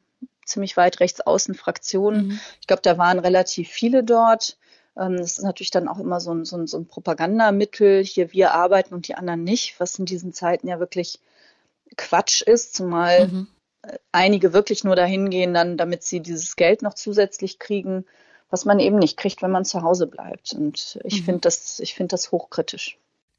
ziemlich 0.46 0.78
weit 0.78 1.00
rechts 1.00 1.20
außen 1.20 1.54
Fraktionen. 1.54 2.28
Mhm. 2.28 2.40
Ich 2.62 2.66
glaube, 2.66 2.80
da 2.80 2.96
waren 2.96 3.18
relativ 3.18 3.68
viele 3.68 4.04
dort. 4.04 4.56
Ähm, 4.96 5.16
das 5.16 5.38
ist 5.38 5.44
natürlich 5.44 5.70
dann 5.70 5.88
auch 5.88 5.98
immer 5.98 6.20
so 6.20 6.32
ein, 6.32 6.44
so, 6.44 6.56
ein, 6.56 6.66
so 6.66 6.78
ein 6.78 6.86
Propagandamittel. 6.86 8.04
Hier 8.04 8.32
wir 8.32 8.52
arbeiten 8.54 8.94
und 8.94 9.08
die 9.08 9.14
anderen 9.14 9.44
nicht, 9.44 9.78
was 9.78 9.98
in 9.98 10.04
diesen 10.04 10.32
Zeiten 10.32 10.68
ja 10.68 10.78
wirklich 10.78 11.20
Quatsch 11.96 12.42
ist, 12.42 12.74
zumal 12.74 13.28
mhm. 13.28 13.46
Äh, 13.82 13.98
einige 14.12 14.52
wirklich 14.52 14.84
nur 14.84 14.96
dahin 14.96 15.28
gehen, 15.30 15.54
dann, 15.54 15.76
damit 15.76 16.04
sie 16.04 16.20
dieses 16.20 16.56
Geld 16.56 16.82
noch 16.82 16.94
zusätzlich 16.94 17.58
kriegen, 17.58 18.04
was 18.48 18.64
man 18.64 18.78
eben 18.78 18.98
nicht 18.98 19.16
kriegt, 19.16 19.42
wenn 19.42 19.50
man 19.50 19.64
zu 19.64 19.82
Hause 19.82 20.06
bleibt. 20.06 20.52
Und 20.52 21.00
ich 21.04 21.20
mhm. 21.20 21.24
finde 21.24 21.40
das, 21.40 21.80
ich 21.80 21.94
finde 21.94 22.12
das 22.12 22.30
hochkritisch. 22.30 22.98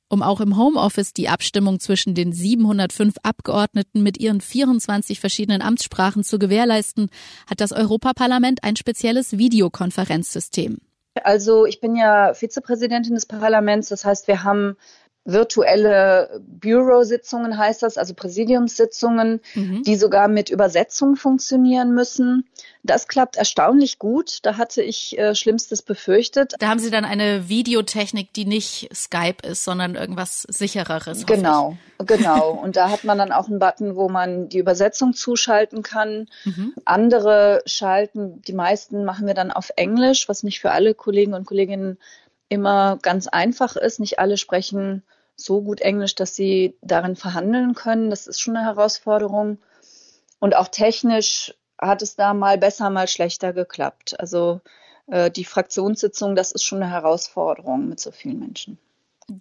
Um 0.09 0.21
auch 0.21 0.41
im 0.41 0.57
Homeoffice 0.57 1.13
die 1.13 1.29
Abstimmung 1.29 1.79
zwischen 1.79 2.13
den 2.13 2.33
705 2.33 3.15
Abgeordneten 3.23 4.03
mit 4.03 4.19
ihren 4.19 4.41
24 4.41 5.19
verschiedenen 5.19 5.61
Amtssprachen 5.61 6.23
zu 6.23 6.37
gewährleisten, 6.37 7.09
hat 7.49 7.61
das 7.61 7.71
Europaparlament 7.71 8.63
ein 8.63 8.75
spezielles 8.75 9.37
Videokonferenzsystem. 9.37 10.79
Also 11.21 11.65
ich 11.65 11.79
bin 11.79 11.95
ja 11.95 12.33
Vizepräsidentin 12.33 13.13
des 13.13 13.25
Parlaments, 13.25 13.89
das 13.89 14.03
heißt, 14.05 14.27
wir 14.27 14.43
haben 14.43 14.77
virtuelle 15.25 16.41
Bureau-Sitzungen 16.45 17.57
heißt 17.57 17.81
das, 17.81 17.97
also 17.97 18.13
Präsidiumssitzungen, 18.13 19.39
mhm. 19.55 19.83
die 19.83 19.95
sogar 19.95 20.27
mit 20.27 20.49
Übersetzung 20.49 21.15
funktionieren 21.15 21.93
müssen. 21.93 22.45
Das 22.83 23.07
klappt 23.07 23.37
erstaunlich 23.37 23.99
gut. 23.99 24.39
Da 24.43 24.57
hatte 24.57 24.81
ich 24.81 25.17
äh, 25.17 25.33
Schlimmstes 25.33 25.81
befürchtet. 25.81 26.55
Da 26.59 26.67
haben 26.67 26.79
Sie 26.79 26.91
dann 26.91 27.05
eine 27.05 27.47
Videotechnik, 27.47 28.33
die 28.33 28.43
nicht 28.43 28.89
Skype 28.93 29.47
ist, 29.47 29.63
sondern 29.63 29.95
irgendwas 29.95 30.41
sichereres. 30.49 31.25
Genau, 31.25 31.77
genau. 31.99 32.51
Und 32.63 32.75
da 32.75 32.89
hat 32.89 33.05
man 33.05 33.17
dann 33.17 33.31
auch 33.31 33.47
einen 33.47 33.59
Button, 33.59 33.95
wo 33.95 34.09
man 34.09 34.49
die 34.49 34.57
Übersetzung 34.57 35.13
zuschalten 35.13 35.83
kann. 35.83 36.27
Mhm. 36.43 36.73
Andere 36.83 37.63
schalten, 37.65 38.41
die 38.41 38.53
meisten 38.53 39.05
machen 39.05 39.25
wir 39.25 39.33
dann 39.33 39.51
auf 39.51 39.71
Englisch, 39.77 40.27
was 40.27 40.43
nicht 40.43 40.59
für 40.59 40.71
alle 40.71 40.93
Kollegen 40.93 41.33
und 41.33 41.45
Kolleginnen 41.45 41.97
immer 42.49 42.99
ganz 43.01 43.27
einfach 43.27 43.77
ist. 43.77 44.01
Nicht 44.01 44.19
alle 44.19 44.35
sprechen 44.35 45.03
so 45.35 45.61
gut 45.61 45.81
Englisch, 45.81 46.15
dass 46.15 46.35
sie 46.35 46.75
darin 46.81 47.15
verhandeln 47.15 47.73
können. 47.73 48.09
Das 48.09 48.27
ist 48.27 48.39
schon 48.39 48.55
eine 48.55 48.65
Herausforderung. 48.65 49.57
Und 50.39 50.55
auch 50.55 50.67
technisch 50.67 51.53
hat 51.79 52.01
es 52.01 52.15
da 52.15 52.33
mal 52.33 52.57
besser, 52.57 52.89
mal 52.89 53.07
schlechter 53.07 53.53
geklappt. 53.53 54.19
Also 54.19 54.61
äh, 55.07 55.31
die 55.31 55.45
Fraktionssitzung, 55.45 56.35
das 56.35 56.51
ist 56.51 56.63
schon 56.63 56.81
eine 56.81 56.91
Herausforderung 56.91 57.89
mit 57.89 57.99
so 57.99 58.11
vielen 58.11 58.39
Menschen. 58.39 58.77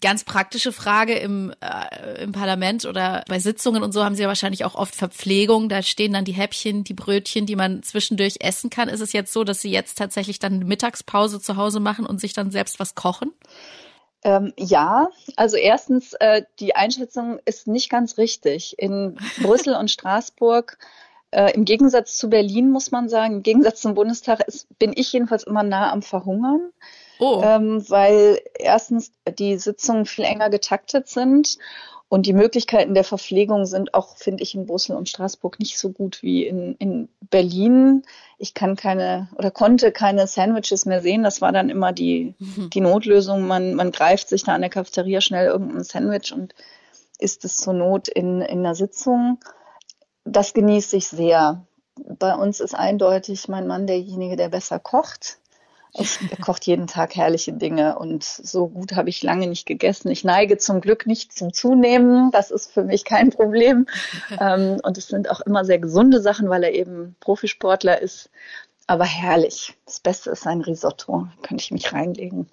Ganz 0.00 0.22
praktische 0.22 0.72
Frage 0.72 1.14
im, 1.14 1.52
äh, 1.61 2.22
im 2.22 2.31
Parlament 2.31 2.85
oder 2.85 3.24
bei 3.28 3.40
Sitzungen 3.40 3.83
und 3.83 3.90
so 3.90 4.05
haben 4.05 4.14
Sie 4.14 4.22
ja 4.22 4.28
wahrscheinlich 4.28 4.64
auch 4.64 4.76
oft 4.76 4.94
Verpflegung. 4.94 5.68
Da 5.68 5.83
stehen 5.83 6.12
dann 6.12 6.24
die 6.24 6.33
Häppchen, 6.33 6.85
die 6.85 6.94
Brötchen, 6.94 7.46
die 7.46 7.57
man 7.57 7.83
zwischendurch 7.83 8.37
essen 8.40 8.70
kann. 8.70 8.88
Ist 8.88 9.00
es 9.00 9.12
jetzt 9.12 9.33
so, 9.33 9.42
dass 9.42 9.61
Sie 9.61 9.70
jetzt 9.70 9.98
tatsächlich 9.98 10.38
dann 10.38 10.55
eine 10.55 10.64
Mittagspause 10.64 11.40
zu 11.40 11.57
Hause 11.57 11.81
machen 11.81 12.07
und 12.07 12.20
sich 12.20 12.33
dann 12.33 12.52
selbst 12.52 12.78
was 12.78 12.94
kochen? 12.94 13.33
Ähm, 14.24 14.52
ja, 14.56 15.08
also 15.37 15.56
erstens, 15.56 16.12
äh, 16.14 16.42
die 16.61 16.76
Einschätzung 16.76 17.40
ist 17.44 17.66
nicht 17.66 17.90
ganz 17.90 18.18
richtig. 18.18 18.78
In 18.78 19.18
Brüssel 19.42 19.74
und 19.74 19.90
Straßburg 19.90 20.78
äh, 21.32 21.54
Im 21.54 21.64
Gegensatz 21.64 22.18
zu 22.18 22.28
Berlin 22.28 22.70
muss 22.70 22.90
man 22.90 23.08
sagen, 23.08 23.37
im 23.37 23.42
Gegensatz 23.42 23.80
zum 23.80 23.94
Bundestag 23.94 24.46
ist, 24.46 24.66
bin 24.78 24.92
ich 24.94 25.12
jedenfalls 25.14 25.44
immer 25.44 25.62
nah 25.62 25.90
am 25.90 26.02
Verhungern. 26.02 26.72
Oh. 27.18 27.40
Ähm, 27.42 27.88
weil 27.88 28.40
erstens 28.54 29.12
die 29.38 29.56
Sitzungen 29.56 30.04
viel 30.04 30.24
enger 30.24 30.50
getaktet 30.50 31.08
sind 31.08 31.56
und 32.12 32.27
die 32.27 32.35
Möglichkeiten 32.35 32.92
der 32.92 33.05
Verpflegung 33.05 33.64
sind 33.64 33.94
auch, 33.94 34.18
finde 34.18 34.42
ich, 34.42 34.55
in 34.55 34.66
Brüssel 34.66 34.94
und 34.96 35.09
Straßburg 35.09 35.59
nicht 35.59 35.79
so 35.79 35.92
gut 35.92 36.22
wie 36.22 36.46
in, 36.46 36.75
in 36.75 37.09
Berlin. 37.31 38.03
Ich 38.37 38.53
kann 38.53 38.77
keine 38.77 39.31
oder 39.35 39.51
konnte 39.51 39.92
keine 39.92 40.27
Sandwiches 40.27 40.85
mehr 40.85 41.01
sehen. 41.01 41.22
Das 41.22 41.40
war 41.40 41.53
dann 41.53 41.70
immer 41.70 41.92
die, 41.92 42.35
mhm. 42.38 42.68
die 42.68 42.83
Notlösung. 42.83 43.46
Man, 43.46 43.72
man 43.72 43.92
greift 43.92 44.29
sich 44.29 44.44
da 44.44 44.53
an 44.53 44.61
der 44.61 44.68
Cafeteria 44.68 45.22
schnell 45.22 45.46
irgendein 45.46 45.85
Sandwich 45.85 46.35
und 46.35 46.55
isst 47.18 47.46
es 47.46 47.57
zur 47.57 47.72
Not 47.72 48.09
in, 48.09 48.42
in 48.42 48.59
einer 48.59 48.75
Sitzung. 48.75 49.38
Das 50.27 50.53
genieße 50.53 50.98
ich 50.98 51.09
sehr. 51.09 51.64
Bei 51.96 52.35
uns 52.35 52.61
ist 52.61 52.75
eindeutig 52.75 53.48
mein 53.48 53.66
Mann 53.66 53.87
derjenige, 53.87 54.37
der 54.37 54.51
besser 54.51 54.79
kocht. 54.79 55.38
Ich, 55.94 56.18
er 56.31 56.38
kocht 56.38 56.66
jeden 56.66 56.87
Tag 56.87 57.14
herrliche 57.16 57.52
Dinge 57.52 57.98
und 57.98 58.24
so 58.24 58.68
gut 58.68 58.92
habe 58.92 59.11
ich 59.11 59.22
lange 59.22 59.46
nicht 59.46 59.66
gegessen. 59.66 60.11
Ich 60.11 60.24
neige 60.24 60.57
zum 60.57 60.81
Glück 60.81 61.07
nicht 61.07 61.37
zum 61.37 61.52
Zunehmen. 61.52 62.31
Das 62.31 62.50
ist 62.50 62.72
für 62.72 62.83
mich 62.83 63.05
kein 63.05 63.31
Problem. 63.31 63.87
ähm, 64.40 64.81
und 64.83 64.96
es 64.96 65.09
sind 65.09 65.31
auch 65.31 65.42
immer 65.42 65.66
sehr 65.66 65.78
gesunde 65.78 66.22
Sachen, 66.22 66.48
weil 66.48 66.64
er 66.64 66.72
eben 66.74 67.14
Profisportler 67.20 68.00
ist. 68.00 68.31
Aber 68.87 69.05
herrlich. 69.05 69.74
Das 69.85 70.00
Beste 70.00 70.31
ist 70.31 70.46
ein 70.46 70.62
Risotto. 70.62 71.28
Da 71.37 71.48
könnte 71.48 71.62
ich 71.62 71.70
mich 71.70 71.92
reinlegen. 71.92 72.48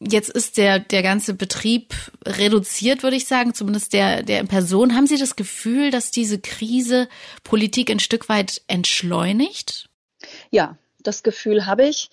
Jetzt 0.00 0.30
ist 0.30 0.56
der, 0.56 0.78
der 0.78 1.02
ganze 1.02 1.34
Betrieb 1.34 1.92
reduziert, 2.24 3.02
würde 3.02 3.16
ich 3.16 3.26
sagen, 3.26 3.52
zumindest 3.52 3.92
der, 3.92 4.22
der 4.22 4.40
in 4.40 4.48
Person. 4.48 4.94
Haben 4.94 5.08
Sie 5.08 5.18
das 5.18 5.34
Gefühl, 5.36 5.90
dass 5.90 6.10
diese 6.10 6.38
Krise 6.38 7.08
Politik 7.42 7.90
ein 7.90 7.98
Stück 7.98 8.28
weit 8.28 8.62
entschleunigt? 8.68 9.88
Ja, 10.50 10.78
das 11.02 11.22
Gefühl 11.22 11.66
habe 11.66 11.86
ich. 11.86 12.10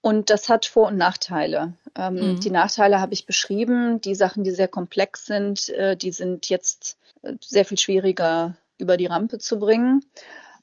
Und 0.00 0.30
das 0.30 0.48
hat 0.48 0.66
Vor- 0.66 0.88
und 0.88 0.96
Nachteile. 0.96 1.74
Ähm, 1.96 2.14
mhm. 2.14 2.40
Die 2.40 2.50
Nachteile 2.50 3.00
habe 3.00 3.14
ich 3.14 3.26
beschrieben. 3.26 4.00
Die 4.00 4.14
Sachen, 4.14 4.44
die 4.44 4.52
sehr 4.52 4.68
komplex 4.68 5.26
sind, 5.26 5.68
äh, 5.70 5.96
die 5.96 6.12
sind 6.12 6.48
jetzt 6.48 6.98
äh, 7.22 7.34
sehr 7.40 7.64
viel 7.64 7.78
schwieriger 7.78 8.56
über 8.78 8.96
die 8.96 9.06
Rampe 9.06 9.38
zu 9.38 9.58
bringen. 9.58 10.04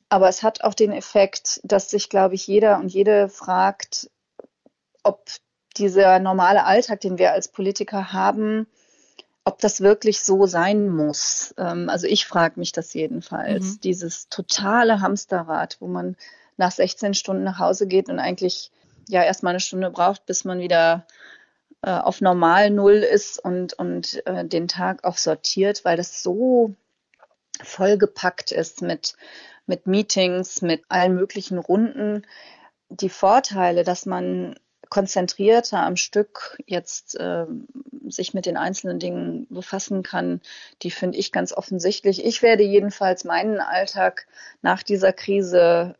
Aber 0.07 0.29
es 0.29 0.43
hat 0.43 0.63
auch 0.63 0.73
den 0.73 0.91
Effekt, 0.91 1.59
dass 1.63 1.89
sich, 1.89 2.09
glaube 2.09 2.35
ich, 2.35 2.47
jeder 2.47 2.79
und 2.79 2.89
jede 2.89 3.27
fragt, 3.27 4.09
ob 5.03 5.25
dieser 5.77 6.19
normale 6.19 6.63
Alltag, 6.63 7.01
den 7.01 7.17
wir 7.17 7.33
als 7.33 7.49
Politiker 7.49 8.13
haben, 8.13 8.67
ob 9.43 9.59
das 9.59 9.81
wirklich 9.81 10.21
so 10.21 10.47
sein 10.47 10.89
muss. 10.89 11.53
Ähm, 11.57 11.89
also 11.89 12.07
ich 12.07 12.25
frage 12.25 12.59
mich 12.59 12.71
das 12.71 12.93
jedenfalls. 12.93 13.63
Mhm. 13.63 13.79
Dieses 13.81 14.29
totale 14.29 15.01
Hamsterrad, 15.01 15.77
wo 15.79 15.87
man 15.87 16.15
nach 16.57 16.71
16 16.71 17.13
Stunden 17.13 17.43
nach 17.43 17.59
Hause 17.59 17.85
geht 17.87 18.09
und 18.09 18.19
eigentlich 18.19 18.71
ja 19.07 19.23
erstmal 19.23 19.51
eine 19.51 19.59
Stunde 19.59 19.89
braucht, 19.91 20.25
bis 20.25 20.45
man 20.45 20.59
wieder 20.59 21.05
äh, 21.81 21.91
auf 21.91 22.21
normal 22.21 22.69
Null 22.69 22.95
ist 22.95 23.39
und, 23.39 23.73
und 23.73 24.25
äh, 24.25 24.45
den 24.45 24.67
Tag 24.67 25.03
auch 25.03 25.17
sortiert, 25.17 25.85
weil 25.85 25.97
das 25.97 26.23
so 26.23 26.75
vollgepackt 27.61 28.51
ist 28.51 28.81
mit, 28.81 29.15
mit 29.65 29.87
Meetings, 29.87 30.61
mit 30.61 30.83
allen 30.89 31.15
möglichen 31.15 31.57
Runden. 31.57 32.25
die 32.89 33.09
Vorteile, 33.09 33.83
dass 33.83 34.05
man 34.05 34.55
konzentrierter 34.89 35.79
am 35.79 35.95
Stück 35.95 36.57
jetzt 36.65 37.19
äh, 37.19 37.45
sich 38.07 38.33
mit 38.33 38.45
den 38.45 38.57
einzelnen 38.57 38.99
Dingen 38.99 39.47
befassen 39.49 40.03
kann, 40.03 40.41
die 40.81 40.91
finde 40.91 41.17
ich 41.17 41.31
ganz 41.31 41.53
offensichtlich. 41.53 42.23
Ich 42.23 42.41
werde 42.41 42.63
jedenfalls 42.63 43.23
meinen 43.23 43.59
Alltag 43.59 44.27
nach 44.61 44.83
dieser 44.83 45.13
Krise 45.13 45.95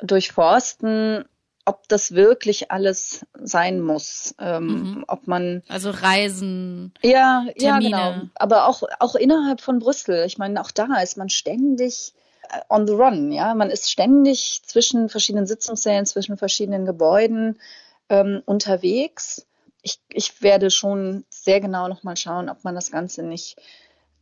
durchforsten, 0.00 1.24
ob 1.64 1.88
das 1.88 2.12
wirklich 2.12 2.70
alles 2.70 3.24
sein 3.40 3.80
muss, 3.80 4.34
ähm, 4.38 4.66
mhm. 4.66 5.04
ob 5.06 5.26
man 5.26 5.62
also 5.68 5.90
Reisen, 5.90 6.92
ja, 7.02 7.46
Termine. 7.56 7.62
ja 7.62 7.78
genau, 7.78 8.28
aber 8.34 8.66
auch 8.66 8.82
auch 8.98 9.14
innerhalb 9.14 9.60
von 9.60 9.78
Brüssel. 9.78 10.24
Ich 10.26 10.38
meine, 10.38 10.60
auch 10.60 10.70
da 10.70 11.00
ist 11.02 11.16
man 11.16 11.28
ständig 11.28 12.14
äh, 12.50 12.60
on 12.68 12.86
the 12.86 12.94
run, 12.94 13.30
ja, 13.30 13.54
man 13.54 13.70
ist 13.70 13.90
ständig 13.90 14.62
zwischen 14.64 15.08
verschiedenen 15.08 15.46
Sitzungssälen, 15.46 16.06
zwischen 16.06 16.36
verschiedenen 16.36 16.84
Gebäuden 16.84 17.60
ähm, 18.08 18.42
unterwegs. 18.44 19.46
Ich, 19.82 20.00
ich 20.08 20.42
werde 20.42 20.70
schon 20.70 21.24
sehr 21.30 21.60
genau 21.60 21.88
nochmal 21.88 22.16
schauen, 22.16 22.48
ob 22.48 22.64
man 22.64 22.74
das 22.74 22.90
Ganze 22.90 23.22
nicht 23.22 23.56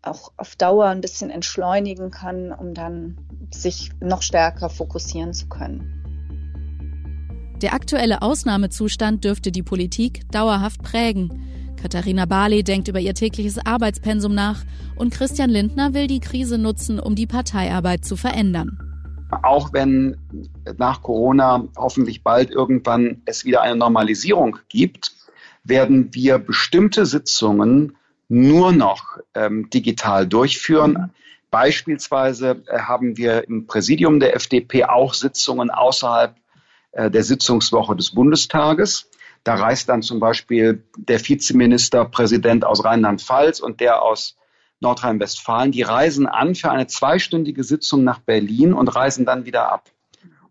auch 0.03 0.33
auf 0.37 0.57
Dauer 0.57 0.87
ein 0.87 1.03
bisschen 1.03 1.31
entschleunigen 1.31 2.11
kann, 2.11 2.53
um 2.53 2.73
dann 2.75 3.19
sich 3.53 3.91
noch 4.01 4.23
stärker 4.23 4.71
fokussieren 4.71 5.35
zu 5.35 5.49
können. 5.49 6.00
Der 7.63 7.75
aktuelle 7.75 8.23
Ausnahmezustand 8.23 9.25
dürfte 9.25 9.53
die 9.53 9.63
Politik 9.63 10.23
dauerhaft 10.33 10.83
prägen. 10.83 11.77
Katharina 11.81 12.25
Barley 12.25 12.63
denkt 12.65 12.89
über 12.89 13.01
ihr 13.01 13.15
tägliches 13.15 13.59
Arbeitspensum 13.59 14.35
nach 14.35 14.63
und 14.97 15.13
Christian 15.13 15.51
Lindner 15.51 15.93
will 15.93 16.07
die 16.07 16.21
Krise 16.21 16.57
nutzen, 16.57 16.99
um 16.99 17.15
die 17.15 17.27
Parteiarbeit 17.27 18.05
zu 18.05 18.17
verändern. 18.17 18.79
Auch 19.43 19.75
wenn 19.75 20.17
nach 20.79 21.03
Corona 21.03 21.69
hoffentlich 21.77 22.23
bald 22.23 22.51
irgendwann 22.51 23.21
es 23.27 23.45
wieder 23.45 23.61
eine 23.61 23.77
Normalisierung 23.77 24.59
gibt, 24.71 25.13
werden 25.63 26.15
wir 26.15 26.39
bestimmte 26.39 27.05
Sitzungen 27.05 27.97
nur 28.29 28.73
noch 28.73 29.19
ähm, 29.35 29.69
digital 29.69 30.27
durchführen. 30.27 31.13
Beispielsweise 31.51 32.63
äh, 32.67 32.79
haben 32.79 33.17
wir 33.19 33.47
im 33.49 33.67
Präsidium 33.67 34.19
der 34.19 34.35
FDP 34.35 34.85
auch 34.85 35.13
Sitzungen 35.15 35.71
außerhalb 35.71 36.35
der 36.93 37.23
Sitzungswoche 37.23 37.95
des 37.95 38.13
Bundestages. 38.13 39.09
Da 39.45 39.55
reist 39.55 39.89
dann 39.89 40.03
zum 40.03 40.21
Beispiel 40.21 40.85
der 40.97 41.21
Vizeministerpräsident 41.21 42.65
aus 42.65 42.85
Rheinland-Pfalz 42.85 43.61
und 43.61 43.81
der 43.81 44.03
aus 44.03 44.37
Nordrhein-Westfalen. 44.81 45.73
Die 45.73 45.83
reisen 45.83 46.27
an 46.27 46.55
für 46.55 46.71
eine 46.71 46.87
zweistündige 46.87 47.65
Sitzung 47.65 48.05
nach 48.05 48.21
Berlin 48.21 48.75
und 48.75 48.89
reisen 48.89 49.25
dann 49.25 49.45
wieder 49.45 49.73
ab. 49.73 49.91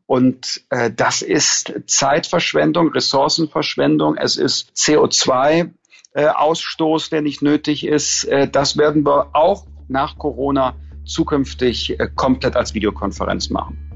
Und 0.06 0.64
äh, 0.70 0.92
das 0.92 1.22
ist 1.22 1.74
Zeitverschwendung, 1.86 2.92
Ressourcenverschwendung, 2.92 4.18
es 4.18 4.36
ist 4.38 4.72
CO2-Ausstoß, 4.76 7.06
äh, 7.06 7.10
der 7.12 7.22
nicht 7.22 7.44
nötig 7.44 7.86
ist. 7.86 8.24
Äh, 8.24 8.50
das 8.50 8.76
werden 8.76 9.06
wir 9.06 9.36
auch 9.36 9.68
nach 9.88 10.18
Corona 10.18 10.76
zukünftig 11.06 12.00
äh, 12.00 12.10
komplett 12.16 12.56
als 12.56 12.74
Videokonferenz 12.74 13.52
machen. 13.52 13.89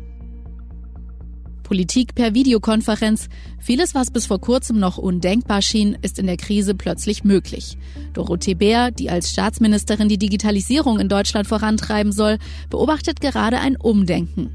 Politik 1.63 2.13
per 2.13 2.33
Videokonferenz. 2.33 3.29
Vieles, 3.59 3.95
was 3.95 4.11
bis 4.11 4.25
vor 4.25 4.39
kurzem 4.39 4.79
noch 4.79 4.97
undenkbar 4.97 5.61
schien, 5.61 5.97
ist 6.01 6.19
in 6.19 6.27
der 6.27 6.37
Krise 6.37 6.75
plötzlich 6.75 7.23
möglich. 7.23 7.77
Dorothee 8.13 8.53
Bär, 8.53 8.91
die 8.91 9.09
als 9.09 9.31
Staatsministerin 9.31 10.09
die 10.09 10.19
Digitalisierung 10.19 10.99
in 10.99 11.09
Deutschland 11.09 11.47
vorantreiben 11.47 12.11
soll, 12.11 12.37
beobachtet 12.69 13.21
gerade 13.21 13.59
ein 13.59 13.77
Umdenken. 13.77 14.51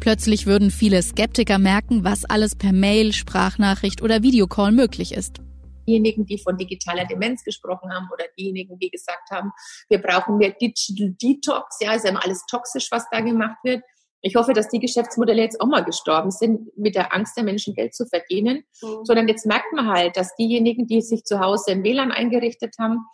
Plötzlich 0.00 0.46
würden 0.46 0.70
viele 0.70 1.02
Skeptiker 1.02 1.58
merken, 1.58 2.04
was 2.04 2.24
alles 2.24 2.54
per 2.54 2.72
Mail, 2.72 3.12
Sprachnachricht 3.12 4.02
oder 4.02 4.22
Videocall 4.22 4.72
möglich 4.72 5.12
ist 5.12 5.40
diejenigen, 5.86 6.26
die 6.26 6.38
von 6.38 6.56
digitaler 6.56 7.04
Demenz 7.04 7.44
gesprochen 7.44 7.92
haben 7.92 8.08
oder 8.12 8.24
diejenigen, 8.38 8.78
die 8.78 8.90
gesagt 8.90 9.30
haben, 9.30 9.52
wir 9.88 10.00
brauchen 10.02 10.38
mehr 10.38 10.50
Digital 10.50 11.14
Detox, 11.22 11.78
ja, 11.80 11.94
ist 11.94 12.04
ja 12.04 12.14
alles 12.14 12.44
toxisch, 12.46 12.88
was 12.90 13.04
da 13.10 13.20
gemacht 13.20 13.58
wird. 13.62 13.82
Ich 14.22 14.34
hoffe, 14.34 14.52
dass 14.52 14.68
die 14.68 14.80
Geschäftsmodelle 14.80 15.42
jetzt 15.42 15.60
auch 15.60 15.66
mal 15.66 15.84
gestorben 15.84 16.30
sind, 16.30 16.76
mit 16.76 16.94
der 16.94 17.14
Angst 17.14 17.36
der 17.36 17.44
Menschen 17.44 17.74
Geld 17.74 17.94
zu 17.94 18.06
verdienen, 18.06 18.64
mhm. 18.82 19.04
sondern 19.04 19.28
jetzt 19.28 19.46
merkt 19.46 19.72
man 19.72 19.88
halt, 19.88 20.16
dass 20.16 20.34
diejenigen, 20.36 20.86
die 20.86 21.02
sich 21.02 21.24
zu 21.24 21.40
Hause 21.40 21.72
in 21.72 21.84
WLAN 21.84 22.12
eingerichtet 22.12 22.74
haben, 22.78 23.06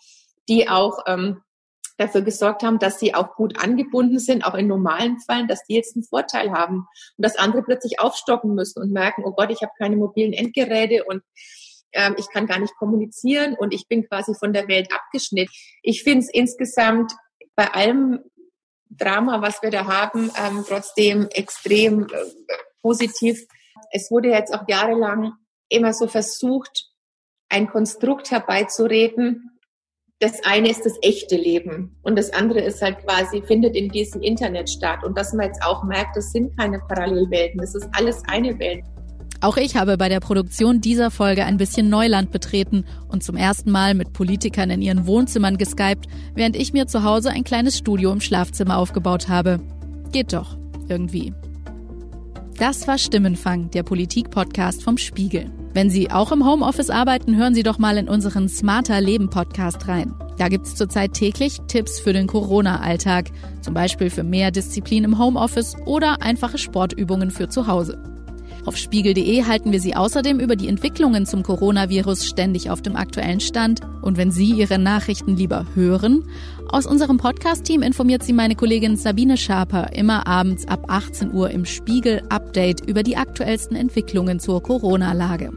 die 0.49 0.69
auch 0.69 1.01
ähm, 1.07 1.43
dafür 1.99 2.23
gesorgt 2.23 2.63
haben, 2.63 2.79
dass 2.79 2.99
sie 2.99 3.15
auch 3.15 3.35
gut 3.37 3.63
angebunden 3.63 4.19
sind, 4.19 4.45
auch 4.45 4.55
in 4.55 4.67
normalen 4.67 5.19
Fällen, 5.21 5.49
dass 5.49 5.65
die 5.65 5.75
jetzt 5.75 5.97
einen 5.97 6.05
Vorteil 6.05 6.53
haben 6.53 6.87
und 7.17 7.25
dass 7.25 7.37
andere 7.37 7.63
plötzlich 7.63 8.01
aufstocken 8.01 8.55
müssen 8.55 8.83
und 8.83 8.93
merken, 8.93 9.23
oh 9.25 9.33
Gott, 9.33 9.51
ich 9.51 9.63
habe 9.63 9.73
keine 9.79 9.97
mobilen 9.97 10.33
Endgeräte 10.33 11.05
und 11.05 11.23
ähm, 11.93 12.15
ich 12.19 12.29
kann 12.31 12.47
gar 12.47 12.59
nicht 12.59 12.75
kommunizieren 12.77 13.55
und 13.55 13.75
ich 13.75 13.87
bin 13.89 14.09
quasi 14.09 14.35
von 14.35 14.53
der 14.53 14.69
Welt 14.69 14.89
abgeschnitten. 14.93 15.53
Ich 15.83 16.03
finde 16.03 16.21
es 16.21 16.31
insgesamt 16.33 17.13
bei 17.55 17.69
allem, 17.69 18.21
Drama, 18.99 19.41
was 19.41 19.63
wir 19.63 19.71
da 19.71 19.87
haben, 19.87 20.31
ähm, 20.37 20.65
trotzdem 20.67 21.29
extrem 21.33 22.05
äh, 22.05 22.09
positiv. 22.83 23.47
Es 23.91 24.11
wurde 24.11 24.29
jetzt 24.29 24.55
auch 24.55 24.69
jahrelang 24.69 25.33
immer 25.69 25.93
so 25.93 26.07
versucht, 26.07 26.91
ein 27.49 27.69
Konstrukt 27.69 28.31
herbeizureden. 28.31 29.59
Das 30.19 30.45
eine 30.45 30.71
ist 30.71 30.87
das 30.87 30.97
echte 31.03 31.37
Leben 31.37 31.99
und 32.03 32.17
das 32.17 32.33
andere 32.33 32.61
ist 32.61 32.81
halt 32.81 32.99
quasi, 33.05 33.43
findet 33.43 33.75
in 33.75 33.89
diesem 33.89 34.23
Internet 34.23 34.71
statt. 34.71 35.03
Und 35.05 35.19
dass 35.19 35.33
man 35.33 35.47
jetzt 35.47 35.63
auch 35.65 35.83
merkt, 35.83 36.17
das 36.17 36.31
sind 36.31 36.57
keine 36.57 36.79
Parallelwelten, 36.79 37.61
das 37.61 37.75
ist 37.75 37.89
alles 37.93 38.23
eine 38.29 38.59
Welt. 38.59 38.85
Auch 39.43 39.57
ich 39.57 39.75
habe 39.75 39.99
bei 39.99 40.09
der 40.09 40.21
Produktion 40.21 40.81
dieser 40.81 41.11
Folge 41.11 41.45
ein 41.45 41.57
bisschen 41.57 41.89
Neuland 41.89 42.31
betreten 42.31 42.85
und 43.09 43.25
zum 43.25 43.37
ersten 43.37 43.73
Mal 43.73 43.95
mit 43.95 44.13
Politikern 44.13 44.71
in 44.71 44.81
ihren 44.81 45.05
Wohnzimmern 45.05 45.59
geskypt, 45.59 46.07
während 46.37 46.55
ich 46.55 46.73
mir 46.73 46.87
zu 46.87 47.03
Hause 47.03 47.31
ein 47.31 47.43
kleines 47.43 47.77
Studio 47.77 48.13
im 48.13 48.21
Schlafzimmer 48.21 48.79
aufgebaut 48.79 49.29
habe. 49.29 49.59
Geht 50.13 50.33
doch, 50.33 50.57
irgendwie. 50.89 51.35
Das 52.57 52.87
war 52.87 52.99
Stimmenfang, 52.99 53.69
der 53.73 53.83
Politik-Podcast 53.83 54.85
vom 54.85 54.97
Spiegel. 54.97 55.51
Wenn 55.75 55.91
Sie 55.91 56.13
auch 56.13 56.31
im 56.31 56.47
Homeoffice 56.47 56.91
arbeiten, 56.91 57.37
hören 57.37 57.57
Sie 57.57 57.65
doch 57.65 57.79
mal 57.79 57.97
in 57.97 58.09
unseren 58.09 58.49
Smarter 58.49 59.01
Leben 59.01 59.29
Podcast 59.29 59.89
rein. 59.89 60.15
Da 60.39 60.47
gibt's 60.47 60.77
zurzeit 60.77 61.15
täglich 61.15 61.59
Tipps 61.67 61.99
für 61.99 62.13
den 62.13 62.29
Corona-Alltag, 62.29 63.33
zum 63.61 63.75
Beispiel 63.75 64.09
für 64.09 64.23
mehr 64.23 64.53
Disziplin 64.53 65.03
im 65.03 65.19
Homeoffice 65.19 65.75
oder 65.85 66.23
einfache 66.23 66.59
Sportübungen 66.59 67.33
für 67.33 67.49
zu 67.49 67.67
Hause. 67.67 68.01
Auf 68.65 68.77
spiegel.de 68.77 69.45
halten 69.45 69.73
wir 69.73 69.81
Sie 69.81 69.97
außerdem 69.97 70.39
über 70.39 70.55
die 70.55 70.69
Entwicklungen 70.69 71.27
zum 71.27 71.43
Coronavirus 71.43 72.27
ständig 72.27 72.71
auf 72.71 72.81
dem 72.81 72.95
aktuellen 72.95 73.41
Stand. 73.41 73.81
Und 74.03 74.17
wenn 74.17 74.31
Sie 74.31 74.53
Ihre 74.53 74.79
Nachrichten 74.79 75.37
lieber 75.37 75.67
hören, 75.75 76.23
aus 76.69 76.87
unserem 76.87 77.19
Podcast-Team 77.19 77.83
informiert 77.83 78.23
Sie 78.23 78.33
meine 78.33 78.55
Kollegin 78.55 78.97
Sabine 78.97 79.37
Schaper 79.37 79.93
immer 79.95 80.29
abends 80.29 80.69
ab 80.69 80.85
18 80.87 81.33
Uhr 81.33 81.51
im 81.51 81.65
Spiegel 81.65 82.23
Update 82.29 82.89
über 82.89 83.03
die 83.03 83.17
aktuellsten 83.17 83.77
Entwicklungen 83.77 84.39
zur 84.39 84.63
Corona-Lage. 84.63 85.51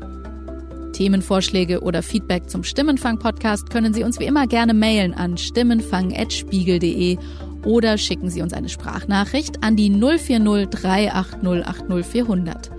Themenvorschläge 0.94 1.82
oder 1.82 2.02
Feedback 2.02 2.50
zum 2.50 2.64
Stimmenfang-Podcast 2.64 3.70
können 3.70 3.94
Sie 3.94 4.04
uns 4.04 4.20
wie 4.20 4.26
immer 4.26 4.48
gerne 4.48 4.74
mailen 4.74 5.14
an 5.14 5.38
stimmenfang.spiegel.de 5.38 7.18
oder 7.66 7.98
schicken 8.00 8.32
Sie 8.32 8.42
uns 8.42 8.54
eine 8.54 8.70
Sprachnachricht 8.70 9.64
an 9.64 9.76
die 9.76 9.92
040 9.92 10.70
380 10.70 11.68
80 11.68 12.06
400. 12.06 12.75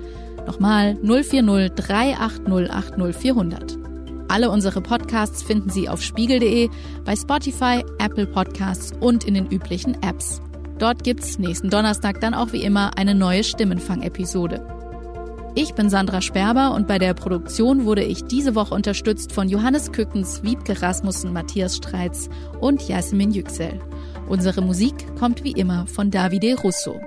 Nochmal 0.47 0.97
040 1.03 1.75
380 1.75 2.71
80 2.71 3.17
400. 3.17 3.79
Alle 4.29 4.51
unsere 4.51 4.81
Podcasts 4.81 5.43
finden 5.43 5.71
Sie 5.71 5.89
auf 5.89 6.03
spiegel.de, 6.03 6.69
bei 7.05 7.17
Spotify, 7.17 7.85
Apple 7.99 8.27
Podcasts 8.27 8.93
und 9.01 9.25
in 9.25 9.35
den 9.35 9.47
üblichen 9.47 10.01
Apps. 10.03 10.41
Dort 10.79 11.05
gibt's 11.05 11.39
nächsten 11.39 11.71
Donnerstag 11.71 12.21
dann 12.21 12.35
auch 12.35 12.53
wie 12.53 12.63
immer 12.63 12.97
eine 12.97 13.15
neue 13.15 13.45
Stimmenfang-Episode. 13.45 14.65
Ich 15.55 15.73
bin 15.73 15.89
Sandra 15.89 16.21
Sperber 16.21 16.75
und 16.75 16.87
bei 16.87 16.99
der 16.99 17.15
Produktion 17.15 17.87
wurde 17.87 18.05
ich 18.05 18.25
diese 18.25 18.55
Woche 18.55 18.75
unterstützt 18.75 19.33
von 19.33 19.49
Johannes 19.49 19.91
Kückens, 19.91 20.43
Wiebke 20.43 20.83
Rasmussen, 20.83 21.33
Matthias 21.33 21.77
Streitz 21.77 22.29
und 22.61 22.87
Jasmin 22.87 23.31
Yüksel. 23.31 23.81
Unsere 24.29 24.61
Musik 24.61 24.95
kommt 25.19 25.45
wie 25.45 25.53
immer 25.53 25.87
von 25.87 26.11
Davide 26.11 26.57
Russo. 26.61 27.01